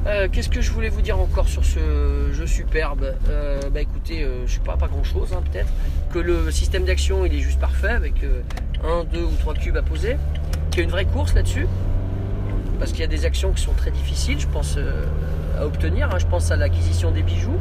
Euh, 0.06 0.28
Qu'est-ce 0.32 0.48
que 0.48 0.62
je 0.62 0.70
voulais 0.70 0.88
vous 0.88 1.02
dire 1.02 1.18
encore 1.18 1.48
sur 1.48 1.64
ce 1.64 2.32
jeu 2.32 2.46
superbe? 2.46 3.14
Euh, 3.28 3.60
Bah 3.72 3.80
écoutez, 3.82 4.24
euh, 4.24 4.46
je 4.46 4.54
sais 4.54 4.60
pas, 4.60 4.76
pas 4.76 4.88
grand 4.88 5.04
chose 5.04 5.28
peut-être. 5.52 5.70
Que 6.12 6.18
le 6.18 6.50
système 6.50 6.84
d'action 6.84 7.24
il 7.26 7.34
est 7.34 7.40
juste 7.40 7.60
parfait 7.60 7.90
avec 7.90 8.24
euh, 8.24 8.40
un, 8.82 9.04
deux 9.04 9.22
ou 9.24 9.34
trois 9.38 9.52
cubes 9.54 9.76
à 9.76 9.82
poser. 9.82 10.16
Qu'il 10.70 10.78
y 10.78 10.80
a 10.80 10.84
une 10.84 10.90
vraie 10.90 11.04
course 11.04 11.34
là-dessus. 11.34 11.66
Parce 12.80 12.92
qu'il 12.92 13.02
y 13.02 13.04
a 13.04 13.08
des 13.08 13.26
actions 13.26 13.52
qui 13.52 13.62
sont 13.62 13.74
très 13.74 13.90
difficiles, 13.90 14.40
je 14.40 14.46
pense, 14.48 14.76
euh, 14.78 15.04
à 15.60 15.66
obtenir. 15.66 16.08
hein. 16.10 16.18
Je 16.18 16.26
pense 16.26 16.50
à 16.50 16.56
l'acquisition 16.56 17.10
des 17.10 17.22
bijoux. 17.22 17.58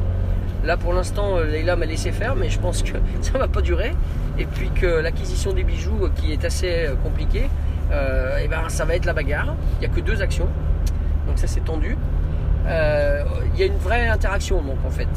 Là 0.63 0.77
pour 0.77 0.93
l'instant, 0.93 1.37
euh, 1.37 1.43
Leïla 1.43 1.75
m'a 1.75 1.85
laissé 1.85 2.11
faire, 2.11 2.35
mais 2.37 2.49
je 2.49 2.57
pense 2.57 2.81
que 2.83 2.93
ça 3.21 3.37
va 3.37 3.49
pas 3.49 3.61
durer. 3.61 3.91
Et 4.37 4.45
puis 4.45 4.69
que 4.71 4.87
l'acquisition 4.87 5.51
des 5.51 5.63
bijoux, 5.63 6.05
euh, 6.05 6.09
qui 6.15 6.31
est 6.31 6.45
assez 6.45 6.89
compliquée, 7.03 7.49
eh 7.91 8.47
ben, 8.47 8.69
ça 8.69 8.85
va 8.85 8.95
être 8.95 9.05
la 9.05 9.13
bagarre. 9.13 9.55
Il 9.75 9.79
n'y 9.79 9.85
a 9.87 9.89
que 9.89 9.99
deux 9.99 10.21
actions. 10.21 10.47
Donc 11.27 11.37
ça 11.37 11.47
c'est 11.47 11.65
tendu. 11.65 11.97
Il 12.65 13.59
y 13.59 13.63
a 13.63 13.65
une 13.65 13.77
vraie 13.77 14.07
interaction 14.07 14.61
donc 14.61 14.77
en 14.85 14.91
fait 14.91 15.07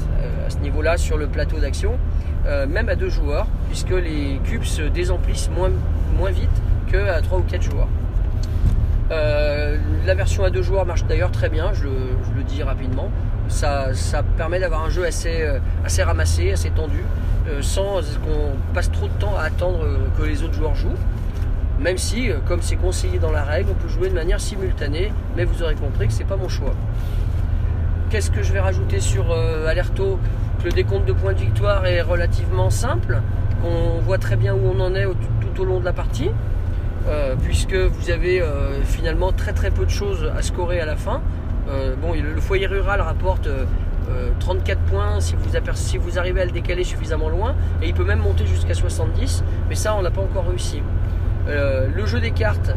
à 0.46 0.48
ce 0.48 0.56
niveau-là 0.58 0.96
sur 0.96 1.18
le 1.18 1.26
plateau 1.26 1.58
d'action, 1.58 1.98
même 2.46 2.88
à 2.88 2.96
deux 2.96 3.10
joueurs, 3.10 3.46
puisque 3.68 3.90
les 3.90 4.40
cubes 4.44 4.64
se 4.64 4.80
désemplissent 4.82 5.50
moins, 5.50 6.30
vite 6.30 6.62
qu'à 6.90 7.20
trois 7.20 7.40
ou 7.40 7.42
quatre 7.42 7.62
joueurs. 7.62 7.88
La 10.06 10.14
version 10.14 10.44
à 10.44 10.50
deux 10.50 10.62
joueurs 10.62 10.86
marche 10.86 11.04
d'ailleurs 11.04 11.30
très 11.30 11.48
bien, 11.48 11.72
je, 11.72 11.84
le 11.84 12.42
dis 12.42 12.62
rapidement. 12.62 13.10
Ça, 13.48 13.90
permet 14.36 14.58
d'avoir 14.60 14.84
un 14.84 14.90
jeu 14.90 15.04
assez, 15.04 15.42
euh, 15.42 15.58
assez 15.84 16.02
ramassé, 16.02 16.52
assez 16.52 16.70
tendu, 16.70 17.04
euh, 17.48 17.60
sans 17.60 18.00
qu'on 18.24 18.56
passe 18.74 18.90
trop 18.90 19.08
de 19.08 19.12
temps 19.14 19.36
à 19.36 19.42
attendre 19.42 19.84
euh, 19.84 19.98
que 20.18 20.22
les 20.22 20.42
autres 20.42 20.54
joueurs 20.54 20.74
jouent. 20.74 20.98
Même 21.80 21.98
si, 21.98 22.30
comme 22.46 22.62
c'est 22.62 22.76
conseillé 22.76 23.18
dans 23.18 23.32
la 23.32 23.42
règle, 23.42 23.70
on 23.70 23.74
peut 23.74 23.88
jouer 23.88 24.08
de 24.08 24.14
manière 24.14 24.40
simultanée, 24.40 25.12
mais 25.36 25.44
vous 25.44 25.62
aurez 25.62 25.74
compris 25.74 26.06
que 26.06 26.12
c'est 26.12 26.24
pas 26.24 26.36
mon 26.36 26.48
choix. 26.48 26.74
Qu'est-ce 28.08 28.30
que 28.30 28.42
je 28.42 28.52
vais 28.52 28.60
rajouter 28.60 29.00
sur 29.00 29.32
Alerto? 29.32 30.20
Que 30.60 30.66
le 30.66 30.72
décompte 30.72 31.06
de 31.06 31.12
points 31.12 31.32
de 31.32 31.40
victoire 31.40 31.84
est 31.86 32.02
relativement 32.02 32.70
simple, 32.70 33.20
qu'on 33.62 34.00
voit 34.00 34.18
très 34.18 34.36
bien 34.36 34.54
où 34.54 34.60
on 34.64 34.78
en 34.78 34.94
est 34.94 35.06
tout 35.40 35.62
au 35.62 35.64
long 35.64 35.80
de 35.80 35.84
la 35.84 35.92
partie, 35.92 36.30
euh, 37.08 37.34
puisque 37.42 37.74
vous 37.74 38.10
avez 38.10 38.40
euh, 38.40 38.82
finalement 38.84 39.32
très 39.32 39.52
très 39.52 39.70
peu 39.70 39.84
de 39.84 39.90
choses 39.90 40.30
à 40.36 40.42
scorer 40.42 40.80
à 40.80 40.86
la 40.86 40.96
fin. 40.96 41.20
Euh, 41.68 41.94
le, 42.34 42.40
foyer 42.40 42.66
rural 42.66 43.00
rapporte 43.00 43.46
euh, 43.46 43.64
euh, 44.10 44.30
34 44.40 44.80
points 44.80 45.20
si 45.20 45.36
vous, 45.96 46.18
arrivez 46.18 46.40
à 46.40 46.44
le 46.44 46.50
décaler 46.50 46.84
suffisamment 46.84 47.28
loin, 47.28 47.54
et 47.80 47.88
il 47.88 47.94
peut 47.94 48.04
même 48.04 48.18
monter 48.18 48.46
jusqu'à 48.46 48.74
70, 48.74 49.44
mais 49.68 49.74
ça 49.74 49.94
on 49.94 50.02
n'a 50.02 50.10
pas 50.10 50.22
encore 50.22 50.46
réussi. 50.48 50.82
Le 51.46 52.06
jeu 52.06 52.20
des 52.20 52.30
cartes 52.30 52.74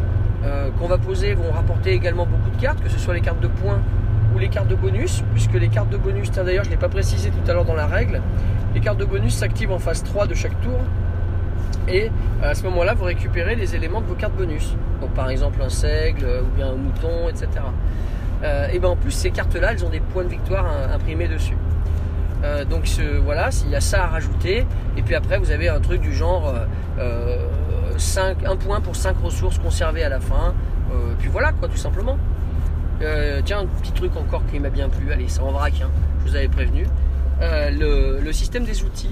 qu'on 0.79 0.87
va 0.87 0.97
poser 0.97 1.33
vont 1.33 1.51
rapporter 1.51 1.91
également 1.91 2.25
beaucoup 2.25 2.49
de 2.55 2.61
cartes, 2.61 2.81
que 2.81 2.89
ce 2.89 2.99
soit 2.99 3.13
les 3.13 3.21
cartes 3.21 3.39
de 3.39 3.47
points 3.47 3.79
ou 4.33 4.39
les 4.39 4.49
cartes 4.49 4.67
de 4.67 4.75
bonus, 4.75 5.23
puisque 5.33 5.53
les 5.53 5.67
cartes 5.67 5.89
de 5.89 5.97
bonus, 5.97 6.31
d'ailleurs 6.31 6.63
je 6.63 6.69
ne 6.69 6.75
l'ai 6.75 6.79
pas 6.79 6.89
précisé 6.89 7.29
tout 7.29 7.49
à 7.49 7.53
l'heure 7.53 7.65
dans 7.65 7.75
la 7.75 7.87
règle, 7.87 8.21
les 8.73 8.79
cartes 8.81 8.99
de 8.99 9.05
bonus 9.05 9.35
s'activent 9.35 9.71
en 9.71 9.79
phase 9.79 10.03
3 10.03 10.27
de 10.27 10.33
chaque 10.35 10.59
tour, 10.61 10.79
et 11.87 12.09
euh, 12.41 12.51
à 12.51 12.55
ce 12.55 12.63
moment-là 12.63 12.93
vous 12.93 13.05
récupérez 13.05 13.55
les 13.55 13.75
éléments 13.75 14.01
de 14.01 14.07
vos 14.07 14.15
cartes 14.15 14.35
bonus. 14.35 14.75
Donc 15.01 15.11
par 15.11 15.29
exemple 15.29 15.61
un 15.61 15.69
seigle, 15.69 16.25
euh, 16.25 16.41
ou 16.41 16.55
bien 16.55 16.67
un 16.67 16.75
mouton, 16.75 17.29
etc. 17.29 17.47
Euh, 18.43 18.67
et 18.71 18.79
ben 18.79 18.89
en 18.89 18.95
plus 18.95 19.11
ces 19.11 19.31
cartes-là, 19.31 19.71
elles 19.71 19.85
ont 19.85 19.89
des 19.89 19.99
points 19.99 20.23
de 20.23 20.29
victoire 20.29 20.65
hein, 20.65 20.93
imprimés 20.93 21.27
dessus. 21.27 21.57
Donc 22.69 22.87
voilà, 23.23 23.49
il 23.65 23.71
y 23.71 23.75
a 23.75 23.81
ça 23.81 24.03
à 24.03 24.07
rajouter. 24.07 24.67
Et 24.97 25.01
puis 25.01 25.15
après, 25.15 25.39
vous 25.39 25.49
avez 25.49 25.67
un 25.67 25.79
truc 25.79 25.99
du 26.01 26.13
genre 26.13 26.47
euh, 26.47 26.65
euh, 26.99 27.97
5, 27.97 28.45
un 28.45 28.55
point 28.55 28.81
pour 28.81 28.95
5 28.95 29.17
ressources 29.23 29.57
conservées 29.57 30.03
à 30.03 30.09
la 30.09 30.19
fin. 30.19 30.53
Puis 31.17 31.27
voilà, 31.27 31.53
quoi, 31.53 31.67
tout 31.67 31.77
simplement. 31.77 32.19
Tiens, 33.45 33.61
un 33.61 33.65
petit 33.65 33.91
truc 33.93 34.15
encore 34.15 34.43
qui 34.45 34.59
m'a 34.59 34.69
bien 34.69 34.89
plu. 34.89 35.11
Allez, 35.11 35.27
ça 35.27 35.41
en 35.41 35.51
vrac, 35.51 35.73
hein, 35.81 35.89
je 36.19 36.29
vous 36.29 36.35
avais 36.35 36.47
prévenu. 36.47 36.85
Le 37.41 38.31
système 38.31 38.63
des 38.63 38.83
outils. 38.83 39.09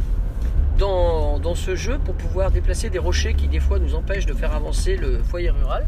Dans, 0.78 1.56
ce 1.56 1.76
jeu, 1.76 2.00
pour 2.04 2.16
pouvoir 2.16 2.52
déplacer 2.52 2.90
des 2.90 3.00
rochers 3.00 3.36
qui 3.36 3.48
des 3.48 3.60
fois 3.60 3.80
nous 3.80 3.96
empêchent 3.96 4.26
de 4.26 4.34
faire 4.34 4.54
avancer 4.54 4.98
le 4.98 5.20
foyer 5.20 5.52
rural, 5.52 5.86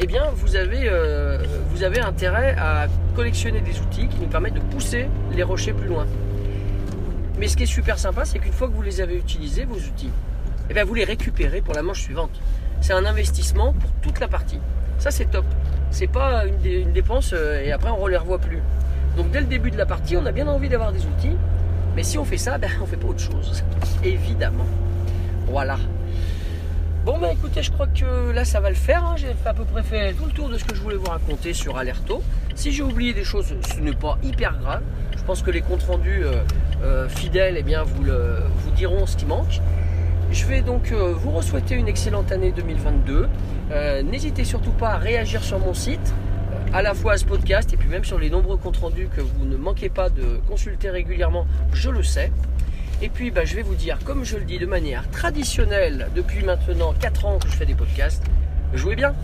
eh 0.00 0.06
bien, 0.06 0.24
vous 0.34 0.54
avez, 0.56 0.88
euh, 0.90 1.38
vous 1.70 1.82
avez 1.82 2.00
intérêt 2.00 2.54
à 2.58 2.88
collectionner 3.14 3.60
des 3.60 3.80
outils 3.80 4.08
qui 4.08 4.18
nous 4.20 4.26
permettent 4.26 4.54
de 4.54 4.60
pousser 4.60 5.08
les 5.32 5.42
rochers 5.42 5.72
plus 5.72 5.88
loin. 5.88 6.06
Mais 7.38 7.48
ce 7.48 7.56
qui 7.56 7.62
est 7.62 7.66
super 7.66 7.98
sympa, 7.98 8.24
c'est 8.24 8.38
qu'une 8.38 8.52
fois 8.52 8.68
que 8.68 8.74
vous 8.74 8.82
les 8.82 9.00
avez 9.00 9.16
utilisés, 9.16 9.64
vos 9.64 9.76
outils, 9.76 10.10
eh 10.68 10.74
bien, 10.74 10.84
vous 10.84 10.94
les 10.94 11.04
récupérez 11.04 11.62
pour 11.62 11.74
la 11.74 11.82
manche 11.82 12.02
suivante. 12.02 12.40
C'est 12.82 12.92
un 12.92 13.06
investissement 13.06 13.72
pour 13.72 13.90
toute 14.02 14.20
la 14.20 14.28
partie. 14.28 14.60
Ça, 14.98 15.10
c'est 15.10 15.26
top. 15.26 15.46
C'est 15.90 16.06
pas 16.06 16.44
une, 16.46 16.64
une 16.64 16.92
dépense 16.92 17.32
euh, 17.32 17.62
et 17.62 17.72
après 17.72 17.90
on 17.90 18.04
ne 18.06 18.10
les 18.10 18.16
revoit 18.16 18.38
plus. 18.38 18.60
Donc, 19.16 19.30
dès 19.30 19.40
le 19.40 19.46
début 19.46 19.70
de 19.70 19.78
la 19.78 19.86
partie, 19.86 20.16
on 20.16 20.26
a 20.26 20.32
bien 20.32 20.46
envie 20.46 20.68
d'avoir 20.68 20.92
des 20.92 21.06
outils. 21.06 21.36
Mais 21.96 22.02
si 22.02 22.18
on 22.18 22.24
fait 22.24 22.36
ça, 22.36 22.58
ben, 22.58 22.70
on 22.80 22.86
fait 22.86 22.96
pas 22.96 23.08
autre 23.08 23.20
chose. 23.20 23.64
Évidemment. 24.04 24.66
Voilà. 25.48 25.76
Bon 27.04 27.18
bah 27.18 27.28
écoutez, 27.32 27.62
je 27.62 27.70
crois 27.70 27.86
que 27.86 28.32
là 28.32 28.44
ça 28.44 28.58
va 28.60 28.68
le 28.68 28.74
faire. 28.74 29.04
hein. 29.04 29.14
J'ai 29.16 29.28
à 29.44 29.54
peu 29.54 29.64
près 29.64 29.82
fait 29.84 30.12
tout 30.12 30.24
le 30.26 30.32
tour 30.32 30.48
de 30.48 30.58
ce 30.58 30.64
que 30.64 30.74
je 30.74 30.80
voulais 30.82 30.96
vous 30.96 31.06
raconter 31.10 31.52
sur 31.54 31.78
Alerto. 31.78 32.20
Si 32.56 32.72
j'ai 32.72 32.82
oublié 32.82 33.14
des 33.14 33.22
choses, 33.24 33.54
ce 33.72 33.80
n'est 33.80 33.92
pas 33.94 34.18
hyper 34.24 34.58
grave. 34.58 34.82
Je 35.16 35.22
pense 35.22 35.40
que 35.42 35.50
les 35.52 35.60
comptes 35.60 35.84
rendus 35.84 36.22
euh, 36.24 36.42
euh, 36.82 37.08
fidèles, 37.08 37.54
eh 37.58 37.62
bien, 37.62 37.82
vous, 37.84 38.02
le- 38.02 38.42
vous 38.58 38.70
diront 38.72 39.06
ce 39.06 39.16
qui 39.16 39.24
manque. 39.24 39.60
Je 40.32 40.44
vais 40.46 40.60
donc 40.62 40.90
euh, 40.92 41.12
vous 41.14 41.30
re-souhaiter 41.30 41.76
une 41.76 41.86
excellente 41.88 42.32
année 42.32 42.50
2022. 42.50 43.28
Euh, 43.70 44.02
N'hésitez 44.02 44.42
surtout 44.44 44.72
pas 44.72 44.90
à 44.90 44.96
réagir 44.98 45.42
sur 45.44 45.60
mon 45.60 45.74
site, 45.74 46.12
à 46.72 46.82
la 46.82 46.94
fois 46.94 47.12
à 47.12 47.18
ce 47.18 47.24
podcast 47.24 47.72
et 47.72 47.76
puis 47.76 47.88
même 47.88 48.04
sur 48.04 48.18
les 48.18 48.30
nombreux 48.30 48.56
comptes 48.56 48.78
rendus 48.78 49.08
que 49.14 49.20
vous 49.20 49.44
ne 49.44 49.56
manquez 49.56 49.88
pas 49.88 50.10
de 50.10 50.40
consulter 50.48 50.90
régulièrement, 50.90 51.46
je 51.72 51.90
le 51.90 52.02
sais. 52.02 52.32
Et 53.02 53.08
puis 53.08 53.30
bah, 53.30 53.44
je 53.44 53.56
vais 53.56 53.62
vous 53.62 53.74
dire, 53.74 53.98
comme 54.04 54.24
je 54.24 54.36
le 54.36 54.44
dis 54.44 54.58
de 54.58 54.66
manière 54.66 55.08
traditionnelle 55.10 56.08
depuis 56.14 56.44
maintenant 56.44 56.94
4 56.98 57.24
ans 57.26 57.38
que 57.38 57.48
je 57.48 57.54
fais 57.54 57.66
des 57.66 57.74
podcasts, 57.74 58.24
jouez 58.74 58.96
bien 58.96 59.14